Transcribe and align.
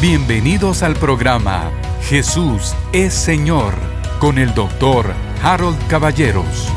Bienvenidos 0.00 0.82
al 0.82 0.94
programa 0.94 1.70
Jesús 2.04 2.74
es 2.90 3.12
Señor 3.12 3.74
con 4.18 4.38
el 4.38 4.54
doctor 4.54 5.12
Harold 5.42 5.76
Caballeros. 5.88 6.72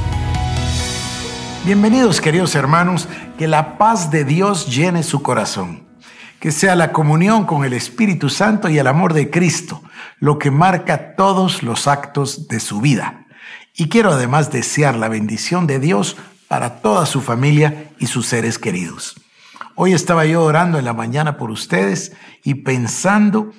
Bienvenidos 1.64 2.20
queridos 2.20 2.54
hermanos, 2.56 3.08
que 3.38 3.48
la 3.48 3.78
paz 3.78 4.12
de 4.12 4.26
Dios 4.26 4.68
llene 4.68 5.04
su 5.04 5.22
corazón, 5.22 5.88
que 6.42 6.52
sea 6.52 6.76
la 6.76 6.92
comunión 6.92 7.46
con 7.46 7.64
el 7.64 7.72
Espíritu 7.72 8.30
Santo 8.30 8.68
y 8.68 8.78
el 8.78 8.88
amor 8.88 9.14
de 9.14 9.30
Cristo 9.30 9.82
lo 10.20 10.38
que 10.38 10.52
marca 10.52 11.16
todos 11.16 11.64
los 11.64 11.88
actos 11.88 12.50
de 12.50 12.60
su 12.60 12.82
vida. 12.82 13.26
Y 13.74 13.88
quiero 13.88 14.12
además 14.12 14.52
desear 14.52 14.96
la 14.96 15.08
bendición 15.08 15.66
de 15.66 15.80
Dios 15.80 16.18
para 16.50 16.82
toda 16.82 17.06
su 17.06 17.22
familia 17.22 17.90
y 18.00 18.08
sus 18.08 18.26
seres 18.26 18.60
queridos. 18.60 19.16
Hoy 19.76 19.94
estaba 19.94 20.26
yo 20.26 20.44
orando 20.44 20.78
en 20.78 20.86
la 20.86 20.94
mañana 20.94 21.36
por 21.36 21.50
ustedes 21.50 22.14
y 22.44 22.56
pensando, 22.56 23.52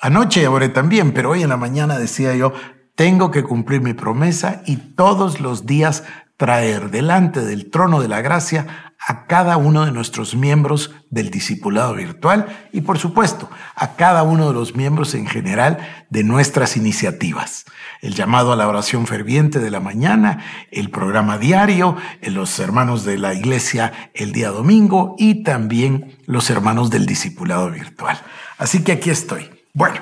anoche 0.00 0.48
oré 0.48 0.68
también, 0.68 1.12
pero 1.12 1.30
hoy 1.30 1.42
en 1.42 1.48
la 1.48 1.56
mañana 1.56 1.96
decía 1.96 2.34
yo, 2.34 2.52
tengo 2.96 3.30
que 3.30 3.44
cumplir 3.44 3.80
mi 3.80 3.94
promesa 3.94 4.62
y 4.66 4.76
todos 4.76 5.40
los 5.40 5.66
días 5.66 6.02
traer 6.36 6.90
delante 6.90 7.44
del 7.44 7.70
trono 7.70 8.00
de 8.00 8.08
la 8.08 8.20
gracia 8.20 8.89
a 9.06 9.26
cada 9.26 9.56
uno 9.56 9.86
de 9.86 9.92
nuestros 9.92 10.34
miembros 10.34 10.94
del 11.08 11.30
discipulado 11.30 11.94
virtual 11.94 12.68
y 12.72 12.82
por 12.82 12.98
supuesto 12.98 13.50
a 13.74 13.94
cada 13.96 14.22
uno 14.22 14.48
de 14.48 14.54
los 14.54 14.76
miembros 14.76 15.14
en 15.14 15.26
general 15.26 15.78
de 16.10 16.22
nuestras 16.22 16.76
iniciativas. 16.76 17.64
El 18.02 18.14
llamado 18.14 18.52
a 18.52 18.56
la 18.56 18.68
oración 18.68 19.06
ferviente 19.06 19.58
de 19.58 19.70
la 19.70 19.80
mañana, 19.80 20.44
el 20.70 20.90
programa 20.90 21.38
diario, 21.38 21.96
los 22.22 22.58
hermanos 22.58 23.04
de 23.04 23.18
la 23.18 23.34
iglesia 23.34 23.92
el 24.14 24.32
día 24.32 24.50
domingo 24.50 25.14
y 25.18 25.42
también 25.42 26.16
los 26.26 26.50
hermanos 26.50 26.90
del 26.90 27.06
discipulado 27.06 27.70
virtual. 27.70 28.20
Así 28.58 28.84
que 28.84 28.92
aquí 28.92 29.10
estoy. 29.10 29.50
Bueno, 29.72 30.00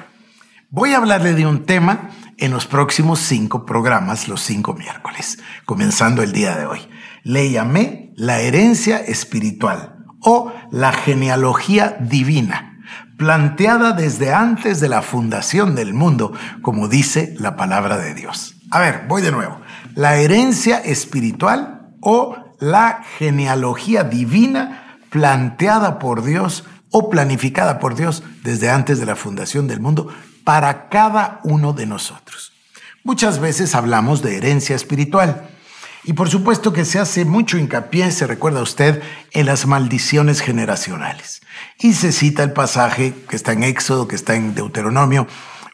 voy 0.71 0.93
a 0.93 0.99
hablarle 0.99 1.35
de 1.35 1.47
un 1.47 1.65
tema 1.65 2.11
en 2.37 2.51
los 2.51 2.67
próximos 2.67 3.21
cinco 3.21 3.65
programas, 3.65 4.29
los 4.29 4.41
cinco 4.41 4.75
miércoles, 4.75 5.39
comenzando 5.65 6.23
el 6.23 6.33
día 6.33 6.57
de 6.57 6.67
hoy 6.67 6.81
le 7.29 7.51
llamé 7.51 8.08
la 8.19 8.41
herencia 8.41 8.99
espiritual 8.99 9.95
o 10.21 10.53
la 10.73 10.93
genealogía 10.93 11.97
divina, 12.01 12.81
planteada 13.17 13.93
desde 13.93 14.35
antes 14.35 14.81
de 14.81 14.89
la 14.89 15.03
fundación 15.03 15.77
del 15.77 15.95
mundo, 15.95 16.33
como 16.61 16.89
dice 16.89 17.37
la 17.39 17.57
palabra 17.57 17.97
de 17.97 18.15
Dios. 18.15 18.57
A 18.73 18.81
ver, 18.81 19.05
voy 19.07 19.23
de 19.23 19.31
nuevo. 19.31 19.61
La 19.95 20.17
herencia 20.17 20.79
espiritual 20.79 21.93
o 22.01 22.37
la 22.59 23.05
genealogía 23.19 24.03
divina 24.03 24.99
planteada 25.11 26.01
por 26.01 26.25
Dios 26.25 26.65
o 26.91 27.11
planificada 27.11 27.79
por 27.79 27.95
Dios 27.95 28.25
desde 28.43 28.69
antes 28.69 28.99
de 28.99 29.07
la 29.07 29.15
fundación 29.15 29.69
del 29.69 29.79
mundo 29.79 30.09
para 30.43 30.89
cada 30.89 31.39
uno 31.45 31.73
de 31.73 31.87
nosotros. 31.87 32.53
Muchas 33.05 33.39
veces 33.39 33.77
hablamos 33.77 34.23
de 34.23 34.37
herencia 34.37 34.75
espiritual 34.75 35.49
y 36.09 36.15
por 36.15 36.31
supuesto 36.31 36.73
que 36.73 36.87
se 36.87 36.99
hace 36.99 37.27
mucho 37.27 37.59
hincapié, 37.59 38.11
se 38.13 38.27
recuerda 38.27 38.63
usted, 38.63 39.03
en 39.33 39.45
las 39.45 39.67
maldiciones 39.67 40.41
generacionales. 40.41 41.43
Y 41.79 41.93
se 41.93 42.13
cita 42.13 42.43
el 42.43 42.55
pasaje 42.55 43.13
que 43.29 43.37
está 43.37 43.53
en 43.53 43.63
Éxodo, 43.63 44.09
que 44.09 44.17
está 44.17 44.35
en 44.35 44.55
Deuteronomio, 44.55 45.27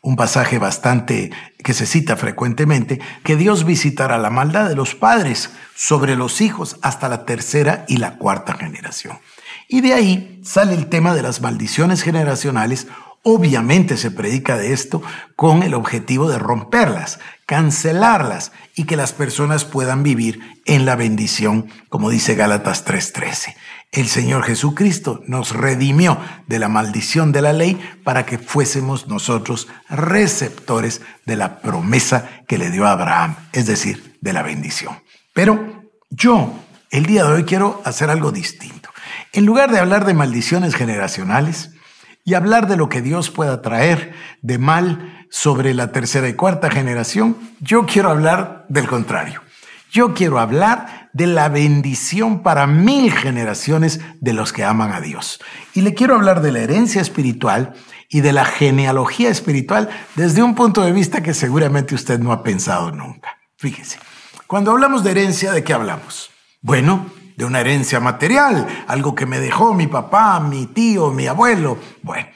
un 0.03 0.17
pasaje 0.17 0.59
bastante 0.59 1.31
que 1.63 1.73
se 1.73 1.87
cita 1.87 2.17
frecuentemente, 2.17 3.01
que 3.23 3.37
Dios 3.37 3.65
visitará 3.65 4.19
la 4.19 4.31
maldad 4.31 4.69
de 4.69 4.75
los 4.75 4.97
padres 4.97 5.51
sobre 5.77 6.17
los 6.17 6.41
hijos 6.41 6.79
hasta 6.83 7.09
la 7.09 7.27
tercera 7.27 7.85
y 7.87 7.99
la 7.99 8.17
cuarta 8.17 8.55
generación. 8.55 9.21
Y 9.69 9.83
de 9.83 9.95
ahí 9.95 10.41
sale 10.43 10.75
el 10.75 10.89
tema 10.89 11.15
de 11.15 11.23
las 11.23 11.43
maldiciones 11.43 12.03
generacionales 12.03 12.89
Obviamente 13.27 13.97
se 13.97 14.11
predica 14.11 14.59
de 14.59 14.75
esto 14.75 15.01
con 15.35 15.63
el 15.63 15.73
objetivo 15.73 16.29
de 16.29 16.39
romperlas, 16.39 17.21
cancelarlas 17.47 18.53
y 18.75 18.85
que 18.85 18.99
las 18.99 19.15
personas 19.15 19.65
puedan 19.65 20.03
vivir 20.03 20.41
en 20.67 20.85
la 20.85 20.95
bendición, 20.95 21.67
como 21.89 22.11
dice 22.11 22.35
Gálatas 22.35 22.85
3:13. 22.85 23.57
El 23.93 24.09
Señor 24.09 24.43
Jesucristo 24.43 25.23
nos 25.27 25.53
redimió 25.57 26.19
de 26.49 26.59
la 26.59 26.69
maldición 26.69 27.33
de 27.33 27.41
la 27.41 27.55
ley 27.55 27.81
para 28.05 28.27
que 28.27 28.37
fuésemos 28.37 29.09
nosotros 29.09 29.69
receptores 29.89 31.01
de 31.25 31.37
la 31.37 31.63
promesa 31.63 32.29
que 32.47 32.59
le 32.59 32.71
dio 32.71 32.87
a 32.87 32.93
Abraham, 32.93 33.37
es 33.53 33.65
decir, 33.65 34.19
de 34.21 34.35
la 34.35 34.43
bendición. 34.43 34.99
Pero 35.33 35.85
yo, 36.11 36.53
el 36.91 37.07
día 37.07 37.25
de 37.25 37.33
hoy, 37.33 37.45
quiero 37.45 37.81
hacer 37.87 38.11
algo 38.11 38.33
distinto. 38.33 38.91
En 39.33 39.47
lugar 39.47 39.73
de 39.73 39.79
hablar 39.79 40.05
de 40.05 40.13
maldiciones 40.13 40.75
generacionales, 40.75 41.71
y 42.25 42.35
hablar 42.35 42.67
de 42.67 42.77
lo 42.77 42.89
que 42.89 43.03
Dios 43.03 43.31
pueda 43.31 43.61
traer 43.63 44.15
de 44.41 44.59
mal 44.59 45.27
sobre 45.31 45.75
la 45.75 45.93
tercera 45.93 46.29
y 46.29 46.35
cuarta 46.35 46.71
generación, 46.71 47.37
yo 47.61 47.87
quiero 47.87 48.11
hablar 48.11 48.65
del 48.69 48.87
contrario. 48.87 49.43
Yo 49.91 50.15
quiero 50.15 50.41
hablar 50.41 51.11
de 51.13 51.29
la 51.29 51.49
bendición 51.49 52.43
para 52.43 52.67
mil 52.67 53.13
generaciones 53.13 54.01
de 54.21 54.33
los 54.33 54.53
que 54.53 54.65
aman 54.65 54.93
a 54.93 55.01
Dios. 55.01 55.41
Y 55.73 55.83
le 55.83 55.95
quiero 55.95 56.17
hablar 56.17 56.41
de 56.41 56.51
la 56.51 56.61
herencia 56.61 57.01
espiritual 57.01 57.75
y 58.09 58.21
de 58.21 58.33
la 58.33 58.45
genealogía 58.45 59.31
espiritual 59.31 59.89
desde 60.17 60.43
un 60.43 60.55
punto 60.55 60.83
de 60.83 60.93
vista 60.93 61.23
que 61.23 61.35
seguramente 61.35 61.95
usted 61.95 62.19
no 62.19 62.33
ha 62.33 62.43
pensado 62.43 62.91
nunca. 62.91 63.39
Fíjese, 63.57 63.99
cuando 64.47 64.73
hablamos 64.73 65.05
de 65.05 65.13
herencia, 65.13 65.53
¿de 65.53 65.63
qué 65.63 65.73
hablamos? 65.73 66.31
Bueno, 66.61 67.07
de 67.37 67.45
una 67.45 67.61
herencia 67.61 68.01
material, 68.01 68.67
algo 68.87 69.15
que 69.15 69.27
me 69.27 69.41
dejó 69.41 69.75
mi 69.75 69.87
papá, 69.87 70.41
mi 70.41 70.67
tío, 70.67 71.11
mi 71.11 71.27
abuelo. 71.27 71.79
Bueno, 72.03 72.29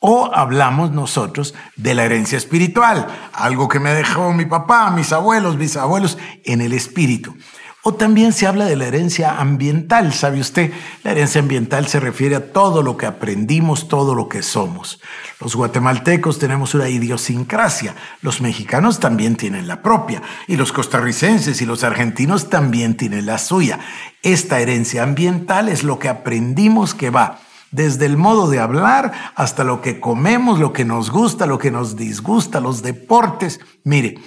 o 0.00 0.30
hablamos 0.32 0.92
nosotros 0.92 1.54
de 1.76 1.94
la 1.94 2.04
herencia 2.04 2.38
espiritual, 2.38 3.06
algo 3.32 3.68
que 3.68 3.80
me 3.80 3.92
dejó 3.92 4.32
mi 4.32 4.46
papá, 4.46 4.90
mis 4.90 5.12
abuelos, 5.12 5.56
mis 5.56 5.76
abuelos 5.76 6.18
en 6.44 6.60
el 6.60 6.72
espíritu. 6.72 7.36
O 7.84 7.94
también 7.94 8.32
se 8.32 8.46
habla 8.46 8.64
de 8.64 8.74
la 8.74 8.86
herencia 8.86 9.38
ambiental, 9.38 10.12
¿sabe 10.12 10.40
usted? 10.40 10.72
La 11.04 11.12
herencia 11.12 11.40
ambiental 11.40 11.86
se 11.86 12.00
refiere 12.00 12.34
a 12.34 12.52
todo 12.52 12.82
lo 12.82 12.96
que 12.96 13.06
aprendimos, 13.06 13.86
todo 13.86 14.16
lo 14.16 14.28
que 14.28 14.42
somos. 14.42 15.00
Los 15.40 15.54
guatemaltecos 15.54 16.40
tenemos 16.40 16.74
una 16.74 16.88
idiosincrasia, 16.88 17.94
los 18.20 18.40
mexicanos 18.40 18.98
también 18.98 19.36
tienen 19.36 19.68
la 19.68 19.80
propia, 19.80 20.22
y 20.48 20.56
los 20.56 20.72
costarricenses 20.72 21.62
y 21.62 21.66
los 21.66 21.84
argentinos 21.84 22.50
también 22.50 22.96
tienen 22.96 23.26
la 23.26 23.38
suya. 23.38 23.78
Esta 24.22 24.58
herencia 24.58 25.04
ambiental 25.04 25.68
es 25.68 25.84
lo 25.84 26.00
que 26.00 26.08
aprendimos 26.08 26.94
que 26.94 27.10
va 27.10 27.38
desde 27.70 28.06
el 28.06 28.16
modo 28.16 28.48
de 28.48 28.60
hablar 28.60 29.12
hasta 29.34 29.62
lo 29.62 29.82
que 29.82 30.00
comemos, 30.00 30.58
lo 30.58 30.72
que 30.72 30.84
nos 30.84 31.10
gusta, 31.10 31.46
lo 31.46 31.58
que 31.58 31.70
nos 31.70 31.96
disgusta, 31.96 32.60
los 32.60 32.82
deportes. 32.82 33.60
Mire, 33.84 34.18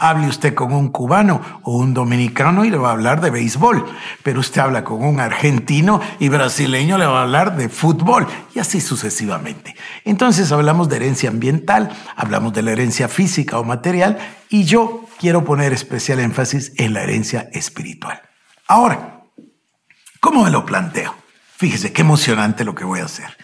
Hable 0.00 0.28
usted 0.28 0.54
con 0.54 0.72
un 0.72 0.90
cubano 0.90 1.40
o 1.64 1.76
un 1.76 1.92
dominicano 1.92 2.64
y 2.64 2.70
le 2.70 2.76
va 2.76 2.90
a 2.90 2.92
hablar 2.92 3.20
de 3.20 3.30
béisbol, 3.30 3.84
pero 4.22 4.38
usted 4.38 4.60
habla 4.60 4.84
con 4.84 5.02
un 5.02 5.18
argentino 5.18 6.00
y 6.20 6.28
brasileño 6.28 6.98
le 6.98 7.06
va 7.06 7.18
a 7.18 7.22
hablar 7.22 7.56
de 7.56 7.68
fútbol 7.68 8.28
y 8.54 8.60
así 8.60 8.80
sucesivamente. 8.80 9.74
Entonces 10.04 10.52
hablamos 10.52 10.88
de 10.88 10.96
herencia 10.96 11.30
ambiental, 11.30 11.90
hablamos 12.14 12.52
de 12.52 12.62
la 12.62 12.70
herencia 12.70 13.08
física 13.08 13.58
o 13.58 13.64
material 13.64 14.18
y 14.48 14.62
yo 14.62 15.04
quiero 15.18 15.44
poner 15.44 15.72
especial 15.72 16.20
énfasis 16.20 16.72
en 16.76 16.94
la 16.94 17.02
herencia 17.02 17.48
espiritual. 17.52 18.22
Ahora, 18.68 19.24
¿cómo 20.20 20.44
me 20.44 20.50
lo 20.50 20.64
planteo? 20.64 21.12
Fíjese 21.56 21.92
qué 21.92 22.02
emocionante 22.02 22.64
lo 22.64 22.76
que 22.76 22.84
voy 22.84 23.00
a 23.00 23.06
hacer. 23.06 23.36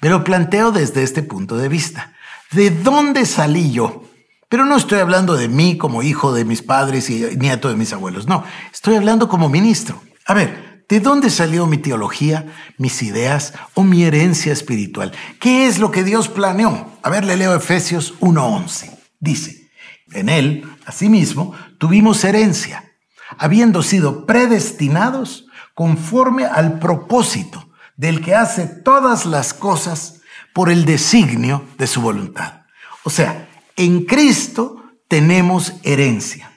Me 0.00 0.08
lo 0.08 0.24
planteo 0.24 0.72
desde 0.72 1.04
este 1.04 1.22
punto 1.22 1.56
de 1.56 1.68
vista. 1.68 2.14
¿De 2.50 2.70
dónde 2.70 3.26
salí 3.26 3.70
yo? 3.70 4.09
Pero 4.50 4.64
no 4.64 4.76
estoy 4.76 4.98
hablando 4.98 5.36
de 5.36 5.48
mí 5.48 5.78
como 5.78 6.02
hijo 6.02 6.34
de 6.34 6.44
mis 6.44 6.60
padres 6.60 7.08
y 7.08 7.36
nieto 7.36 7.68
de 7.68 7.76
mis 7.76 7.92
abuelos, 7.92 8.26
no, 8.26 8.42
estoy 8.72 8.96
hablando 8.96 9.28
como 9.28 9.48
ministro. 9.48 10.02
A 10.26 10.34
ver, 10.34 10.84
¿de 10.88 10.98
dónde 10.98 11.30
salió 11.30 11.66
mi 11.66 11.78
teología, 11.78 12.52
mis 12.76 13.00
ideas 13.04 13.54
o 13.74 13.84
mi 13.84 14.02
herencia 14.02 14.52
espiritual? 14.52 15.12
¿Qué 15.38 15.68
es 15.68 15.78
lo 15.78 15.92
que 15.92 16.02
Dios 16.02 16.26
planeó? 16.26 16.90
A 17.00 17.10
ver, 17.10 17.24
le 17.24 17.36
leo 17.36 17.54
Efesios 17.54 18.18
1.11. 18.18 18.90
Dice, 19.20 19.70
en 20.10 20.28
él, 20.28 20.68
asimismo, 20.84 21.54
tuvimos 21.78 22.24
herencia, 22.24 22.92
habiendo 23.38 23.84
sido 23.84 24.26
predestinados 24.26 25.46
conforme 25.74 26.44
al 26.44 26.80
propósito 26.80 27.70
del 27.96 28.20
que 28.20 28.34
hace 28.34 28.66
todas 28.66 29.26
las 29.26 29.54
cosas 29.54 30.22
por 30.52 30.70
el 30.70 30.86
designio 30.86 31.64
de 31.78 31.86
su 31.86 32.00
voluntad. 32.00 32.62
O 33.04 33.10
sea, 33.10 33.46
en 33.80 34.04
Cristo 34.04 34.76
tenemos 35.08 35.72
herencia, 35.84 36.52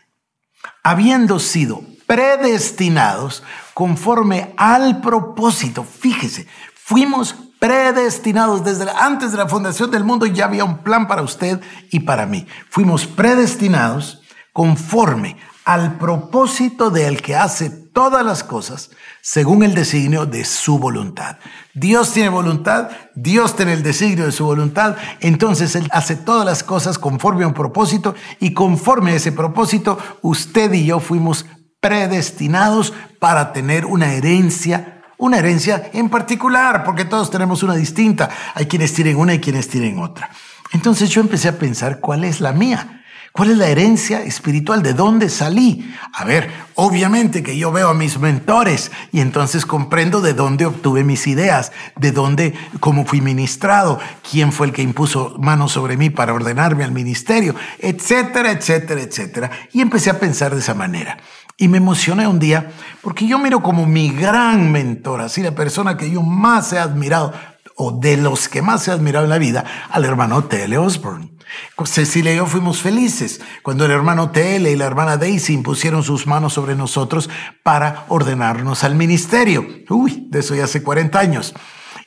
habiendo 0.84 1.40
sido 1.40 1.82
predestinados 2.06 3.44
conforme 3.74 4.54
al 4.58 5.00
propósito. 5.00 5.86
Fíjese, 5.86 6.48
fuimos 6.76 7.34
predestinados 7.60 8.66
desde 8.66 8.92
antes 8.92 9.32
de 9.32 9.38
la 9.38 9.48
fundación 9.48 9.90
del 9.90 10.04
mundo 10.04 10.26
ya 10.26 10.44
había 10.44 10.66
un 10.66 10.80
plan 10.80 11.08
para 11.08 11.22
usted 11.22 11.62
y 11.92 12.02
para 12.02 12.26
mí. 12.26 12.46
Fuimos 12.70 13.08
predestinados 13.08 14.22
conforme 14.52 15.38
al 15.66 15.98
propósito 15.98 16.90
del 16.90 17.22
que 17.22 17.36
hace 17.36 17.70
todas 17.70 18.26
las 18.26 18.44
cosas 18.44 18.90
según 19.22 19.64
el 19.64 19.74
designio 19.74 20.26
de 20.26 20.44
su 20.46 20.80
voluntad. 20.80 21.38
Dios 21.74 22.12
tiene 22.12 22.30
voluntad, 22.30 22.90
Dios 23.16 23.56
tiene 23.56 23.74
el 23.74 23.84
designio 23.84 24.26
de 24.26 24.32
su 24.32 24.46
voluntad, 24.46 24.98
entonces 25.22 25.76
Él 25.76 25.88
hace 25.92 26.16
todas 26.16 26.46
las 26.46 26.64
cosas 26.64 27.00
conforme 27.00 27.46
a 27.46 27.48
un 27.48 27.54
propósito 27.54 28.16
y 28.40 28.54
conforme 28.54 29.12
a 29.12 29.16
ese 29.16 29.32
propósito, 29.32 29.98
usted 30.22 30.74
y 30.74 30.86
yo 30.86 31.00
fuimos 31.00 31.46
predestinados 31.80 32.94
para 33.20 33.54
tener 33.54 33.86
una 33.86 34.14
herencia 34.14 34.94
una 35.24 35.38
herencia 35.38 35.90
en 35.94 36.10
particular, 36.10 36.84
porque 36.84 37.06
todos 37.06 37.32
tenemos 37.32 37.64
una 37.64 37.76
distinta. 37.76 38.30
Hay 38.56 38.66
quienes 38.66 38.94
tienen 38.94 39.16
una 39.16 39.34
y 39.34 39.40
quienes 39.40 39.70
tienen 39.70 39.98
otra. 40.00 40.30
Entonces 40.74 41.10
yo 41.12 41.22
empecé 41.22 41.48
a 41.48 41.58
pensar 41.58 42.02
cuál 42.02 42.26
es 42.26 42.42
la 42.42 42.52
mía. 42.52 42.93
¿Cuál 43.36 43.50
es 43.50 43.58
la 43.58 43.68
herencia 43.68 44.22
espiritual? 44.22 44.84
¿De 44.84 44.94
dónde 44.94 45.28
salí? 45.28 45.92
A 46.14 46.24
ver, 46.24 46.52
obviamente 46.76 47.42
que 47.42 47.58
yo 47.58 47.72
veo 47.72 47.90
a 47.90 47.96
mis 47.96 48.20
mentores 48.20 48.92
y 49.12 49.22
entonces 49.22 49.66
comprendo 49.66 50.22
de 50.22 50.36
dónde 50.36 50.68
obtuve 50.68 51.04
mis 51.04 51.26
ideas, 51.26 51.72
de 51.96 52.12
dónde, 52.12 52.54
cómo 52.80 53.08
fui 53.08 53.22
ministrado, 53.22 54.00
quién 54.30 54.52
fue 54.52 54.68
el 54.68 54.72
que 54.72 54.84
impuso 54.84 55.36
manos 55.40 55.72
sobre 55.72 55.98
mí 55.98 56.12
para 56.12 56.32
ordenarme 56.32 56.84
al 56.84 56.92
ministerio, 56.92 57.56
etcétera, 57.80 58.52
etcétera, 58.52 59.02
etcétera. 59.02 59.50
Y 59.72 59.82
empecé 59.82 60.12
a 60.12 60.20
pensar 60.20 60.54
de 60.54 60.60
esa 60.60 60.76
manera. 60.76 61.18
Y 61.58 61.70
me 61.70 61.78
emocioné 61.78 62.28
un 62.28 62.38
día 62.38 62.72
porque 63.02 63.26
yo 63.26 63.40
miro 63.40 63.64
como 63.64 63.88
mi 63.88 64.12
gran 64.12 64.72
mentor, 64.72 65.22
así 65.22 65.42
la 65.42 65.56
persona 65.56 65.98
que 65.98 66.12
yo 66.12 66.22
más 66.22 66.72
he 66.72 66.78
admirado, 66.78 67.34
o 67.78 67.94
de 67.94 68.16
los 68.16 68.48
que 68.48 68.62
más 68.62 68.88
he 68.88 68.92
admirado 68.92 69.26
en 69.26 69.32
la 69.32 69.40
vida, 69.40 69.66
al 69.90 70.06
hermano 70.06 70.44
T.L. 70.44 70.78
Osborne. 70.78 71.33
Cecilia 71.86 72.34
y 72.34 72.38
yo 72.38 72.46
fuimos 72.46 72.82
felices 72.82 73.42
cuando 73.62 73.86
el 73.86 73.92
hermano 73.92 74.32
T.L. 74.32 74.70
y 74.70 74.76
la 74.76 74.86
hermana 74.86 75.18
Daisy 75.18 75.54
impusieron 75.54 76.04
sus 76.04 76.28
manos 76.28 76.54
sobre 76.54 76.76
nosotros 76.76 77.30
para 77.62 78.06
ordenarnos 78.08 78.84
al 78.84 78.96
ministerio. 78.96 79.66
Uy, 79.90 80.28
de 80.30 80.40
eso 80.40 80.56
ya 80.56 80.66
hace 80.66 80.84
40 80.84 81.20
años. 81.20 81.54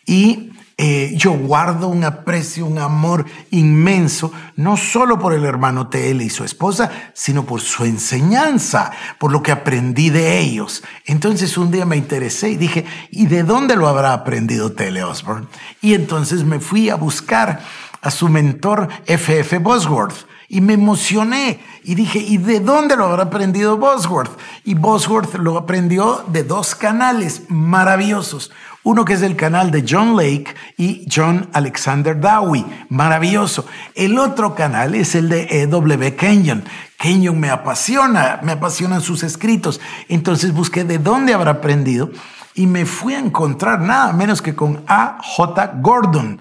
Y 0.05 0.53
eh, 0.79 1.15
yo 1.17 1.33
guardo 1.33 1.89
un 1.89 2.05
aprecio, 2.05 2.67
un 2.67 2.79
amor 2.79 3.25
inmenso, 3.51 4.31
no 4.57 4.77
solo 4.77 5.19
por 5.19 5.33
el 5.33 5.47
hermano 5.47 5.89
T.L. 5.89 6.23
y 6.23 6.29
su 6.29 6.45
esposa, 6.45 6.91
sino 7.15 7.47
por 7.47 7.63
su 7.63 7.87
enseñanza, 7.87 8.91
por 9.19 9.33
lo 9.33 9.43
que 9.43 9.53
aprendí 9.53 10.11
de 10.11 10.39
ellos. 10.39 10.83
Entonces 11.07 11.57
un 11.57 11.71
día 11.71 11.87
me 11.87 11.97
interesé 11.97 12.51
y 12.51 12.57
dije, 12.57 12.85
¿y 13.11 13.27
de 13.27 13.43
dónde 13.43 13.75
lo 13.75 13.89
habrá 13.89 14.13
aprendido 14.13 14.73
T.L. 14.73 15.03
Osborne? 15.03 15.47
Y 15.81 15.95
entonces 15.95 16.45
me 16.45 16.61
fui 16.61 16.91
a 16.91 16.97
buscar 16.97 17.61
a 18.07 18.11
su 18.11 18.29
mentor 18.29 18.89
F.F. 19.07 19.59
Bosworth. 19.59 20.27
Y 20.49 20.61
me 20.61 20.75
emocioné 20.75 21.61
y 21.83 21.97
dije, 21.97 22.21
¿y 22.21 22.37
de 22.37 22.61
dónde 22.61 22.97
lo 22.97 23.07
habrá 23.07 23.25
aprendido 23.25 23.77
Bosworth? 23.77 24.39
Y 24.65 24.75
Bosworth 24.75 25.35
lo 25.35 25.59
aprendió 25.59 26.25
de 26.29 26.45
dos 26.45 26.77
canales 26.77 27.43
maravillosos. 27.49 28.53
Uno 28.85 29.05
que 29.05 29.15
es 29.15 29.23
el 29.23 29.35
canal 29.35 29.73
de 29.73 29.85
John 29.89 30.17
Lake 30.17 30.55
y 30.77 31.05
John 31.13 31.51
Alexander 31.53 32.21
Dowie, 32.21 32.65
maravilloso. 32.89 33.67
El 33.97 34.21
otro 34.21 34.55
canal 34.55 34.95
es 34.95 35.17
el 35.17 35.29
de 35.29 35.49
E.W. 35.51 36.15
Kenyon. 36.15 36.63
Kenyon 36.97 37.41
me 37.41 37.51
apasiona, 37.51 38.39
me 38.45 38.53
apasionan 38.53 39.01
sus 39.01 39.25
escritos. 39.25 39.81
Entonces 40.09 40.53
busqué 40.53 40.85
de 40.85 40.99
dónde 40.99 41.35
habrá 41.35 41.51
aprendido 41.51 42.13
y 42.55 42.69
me 42.69 42.87
fui 42.87 43.15
a 43.15 43.19
encontrar 43.19 43.81
nada 43.81 44.13
menos 44.13 44.41
que 44.41 44.55
con 44.55 44.85
A.J. 44.87 45.73
Gordon 45.81 46.41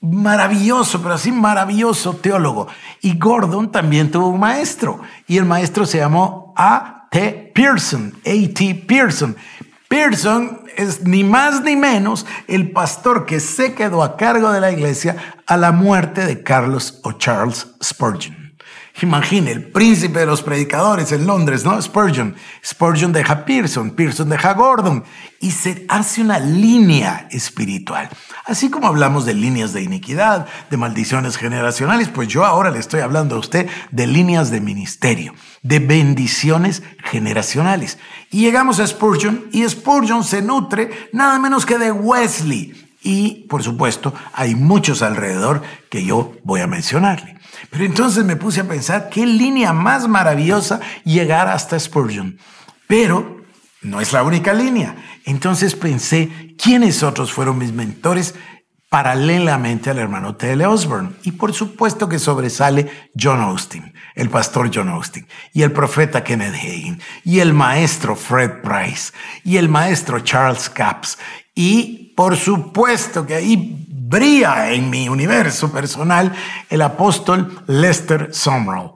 maravilloso, 0.00 1.02
pero 1.02 1.14
así 1.14 1.32
maravilloso 1.32 2.14
teólogo. 2.14 2.68
Y 3.00 3.18
Gordon 3.18 3.72
también 3.72 4.10
tuvo 4.10 4.28
un 4.28 4.40
maestro, 4.40 5.00
y 5.26 5.38
el 5.38 5.44
maestro 5.44 5.86
se 5.86 5.98
llamó 5.98 6.52
A.T. 6.56 7.52
Pearson, 7.54 8.14
A.T. 8.24 8.84
Pearson. 8.86 9.36
Pearson 9.88 10.60
es 10.76 11.04
ni 11.04 11.24
más 11.24 11.62
ni 11.62 11.74
menos 11.74 12.26
el 12.46 12.70
pastor 12.70 13.24
que 13.26 13.40
se 13.40 13.74
quedó 13.74 14.02
a 14.02 14.16
cargo 14.16 14.52
de 14.52 14.60
la 14.60 14.70
iglesia 14.70 15.16
a 15.46 15.56
la 15.56 15.72
muerte 15.72 16.26
de 16.26 16.42
Carlos 16.42 17.00
o 17.02 17.12
Charles 17.12 17.68
Spurgeon. 17.82 18.47
Imagine, 19.00 19.52
el 19.52 19.62
príncipe 19.62 20.20
de 20.20 20.26
los 20.26 20.42
predicadores 20.42 21.12
en 21.12 21.26
Londres, 21.26 21.64
¿no? 21.64 21.80
Spurgeon. 21.80 22.34
Spurgeon 22.64 23.12
deja 23.12 23.44
Pearson, 23.44 23.92
Pearson 23.92 24.28
deja 24.28 24.54
Gordon 24.54 25.04
y 25.40 25.52
se 25.52 25.84
hace 25.88 26.20
una 26.20 26.40
línea 26.40 27.28
espiritual. 27.30 28.08
Así 28.44 28.70
como 28.70 28.88
hablamos 28.88 29.24
de 29.24 29.34
líneas 29.34 29.72
de 29.72 29.82
iniquidad, 29.82 30.48
de 30.68 30.76
maldiciones 30.76 31.36
generacionales, 31.36 32.08
pues 32.08 32.26
yo 32.26 32.44
ahora 32.44 32.70
le 32.70 32.80
estoy 32.80 33.00
hablando 33.00 33.36
a 33.36 33.38
usted 33.38 33.68
de 33.92 34.06
líneas 34.08 34.50
de 34.50 34.60
ministerio, 34.60 35.32
de 35.62 35.78
bendiciones 35.78 36.82
generacionales. 37.04 37.98
Y 38.30 38.40
llegamos 38.40 38.80
a 38.80 38.86
Spurgeon 38.86 39.46
y 39.52 39.68
Spurgeon 39.68 40.24
se 40.24 40.42
nutre 40.42 41.08
nada 41.12 41.38
menos 41.38 41.64
que 41.64 41.78
de 41.78 41.92
Wesley. 41.92 42.87
Y, 43.02 43.46
por 43.48 43.62
supuesto, 43.62 44.12
hay 44.32 44.54
muchos 44.54 45.02
alrededor 45.02 45.62
que 45.88 46.04
yo 46.04 46.32
voy 46.44 46.60
a 46.60 46.66
mencionarle. 46.66 47.38
Pero 47.70 47.84
entonces 47.84 48.24
me 48.24 48.36
puse 48.36 48.60
a 48.60 48.68
pensar 48.68 49.08
qué 49.08 49.26
línea 49.26 49.72
más 49.72 50.08
maravillosa 50.08 50.80
llegar 51.04 51.48
hasta 51.48 51.78
Spurgeon. 51.78 52.38
Pero 52.86 53.38
no 53.82 54.00
es 54.00 54.12
la 54.12 54.22
única 54.22 54.52
línea. 54.52 54.96
Entonces 55.24 55.74
pensé, 55.74 56.54
¿quiénes 56.60 57.02
otros 57.02 57.32
fueron 57.32 57.58
mis 57.58 57.72
mentores 57.72 58.34
paralelamente 58.88 59.90
al 59.90 59.98
hermano 59.98 60.36
T.L. 60.36 60.66
Osborne? 60.66 61.10
Y 61.22 61.32
por 61.32 61.52
supuesto 61.52 62.08
que 62.08 62.18
sobresale 62.18 63.10
John 63.18 63.40
Austin, 63.40 63.92
el 64.14 64.30
pastor 64.30 64.70
John 64.74 64.88
Austin, 64.88 65.26
y 65.52 65.62
el 65.62 65.72
profeta 65.72 66.24
Kenneth 66.24 66.54
Hagin, 66.54 67.00
y 67.24 67.40
el 67.40 67.52
maestro 67.52 68.16
Fred 68.16 68.62
Price, 68.62 69.12
y 69.44 69.58
el 69.58 69.68
maestro 69.68 70.20
Charles 70.20 70.70
Capps, 70.70 71.18
y 71.54 72.07
por 72.18 72.36
supuesto 72.36 73.24
que 73.24 73.36
ahí 73.36 73.86
brilla 73.88 74.72
en 74.72 74.90
mi 74.90 75.08
universo 75.08 75.70
personal 75.70 76.34
el 76.68 76.82
apóstol 76.82 77.62
Lester 77.68 78.30
Sumrall. 78.32 78.94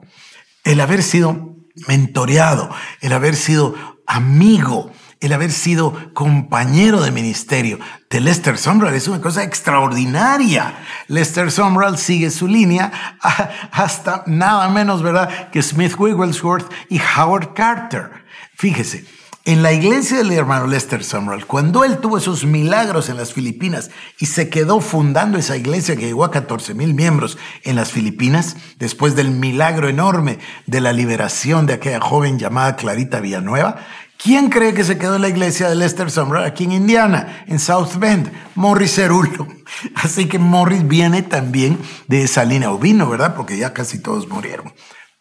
El 0.65 0.81
haber 0.81 1.01
sido 1.01 1.55
mentoreado, 1.87 2.69
el 2.99 3.13
haber 3.13 3.37
sido 3.37 3.75
amigo, 4.05 4.91
el 5.21 5.31
haber 5.31 5.53
sido 5.53 6.13
compañero 6.13 6.99
de 6.99 7.11
ministerio 7.11 7.79
de 8.09 8.19
Lester 8.19 8.57
Sumrall 8.57 8.93
es 8.93 9.07
una 9.07 9.21
cosa 9.21 9.43
extraordinaria. 9.43 10.83
Lester 11.07 11.49
Sumrall 11.49 11.97
sigue 11.97 12.29
su 12.29 12.49
línea 12.49 12.91
hasta 13.71 14.25
nada 14.27 14.67
menos, 14.67 15.01
¿verdad?, 15.01 15.49
que 15.49 15.63
Smith 15.63 15.95
Wigglesworth 15.97 16.69
y 16.89 16.99
Howard 16.99 17.53
Carter. 17.53 18.25
Fíjese, 18.55 19.05
en 19.45 19.61
la 19.61 19.73
iglesia 19.73 20.19
del 20.19 20.31
hermano 20.31 20.67
Lester 20.67 21.03
Sumrall, 21.03 21.45
cuando 21.45 21.83
él 21.83 21.97
tuvo 21.97 22.17
esos 22.17 22.45
milagros 22.45 23.09
en 23.09 23.17
las 23.17 23.33
Filipinas 23.33 23.91
y 24.17 24.27
se 24.27 24.47
quedó 24.47 24.79
fundando 24.79 25.37
esa 25.37 25.57
iglesia 25.57 25.97
que 25.97 26.05
llegó 26.05 26.23
a 26.23 26.31
14 26.31 26.73
mil 26.73 26.93
miembros 26.93 27.37
en 27.63 27.75
las 27.75 27.91
Filipinas, 27.91 28.55
después 28.79 29.17
del 29.17 29.31
milagro 29.31 29.89
enorme 29.89 30.39
de 30.65 30.79
la 30.79 30.93
liberación 30.93 31.65
de 31.65 31.73
aquella 31.73 31.99
joven 31.99 32.39
llamada 32.39 32.77
Clarita 32.77 33.19
Villanueva, 33.19 33.85
¿quién 34.17 34.49
cree 34.49 34.73
que 34.73 34.85
se 34.85 34.97
quedó 34.97 35.17
en 35.17 35.23
la 35.23 35.29
iglesia 35.29 35.67
de 35.67 35.75
Lester 35.75 36.09
Sumrall 36.09 36.45
aquí 36.45 36.63
en 36.63 36.71
Indiana, 36.71 37.43
en 37.45 37.59
South 37.59 37.97
Bend? 37.97 38.31
Morris 38.55 38.95
Cerulo. 38.95 39.49
Así 39.95 40.29
que 40.29 40.39
Morris 40.39 40.87
viene 40.87 41.21
también 41.21 41.77
de 42.07 42.23
esa 42.23 42.45
línea, 42.45 42.71
o 42.71 42.79
¿verdad? 42.79 43.35
Porque 43.35 43.57
ya 43.57 43.73
casi 43.73 43.99
todos 43.99 44.29
murieron. 44.29 44.71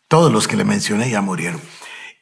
Todos 0.06 0.32
los 0.32 0.46
que 0.46 0.56
le 0.56 0.64
mencioné 0.64 1.10
ya 1.10 1.22
murieron. 1.22 1.60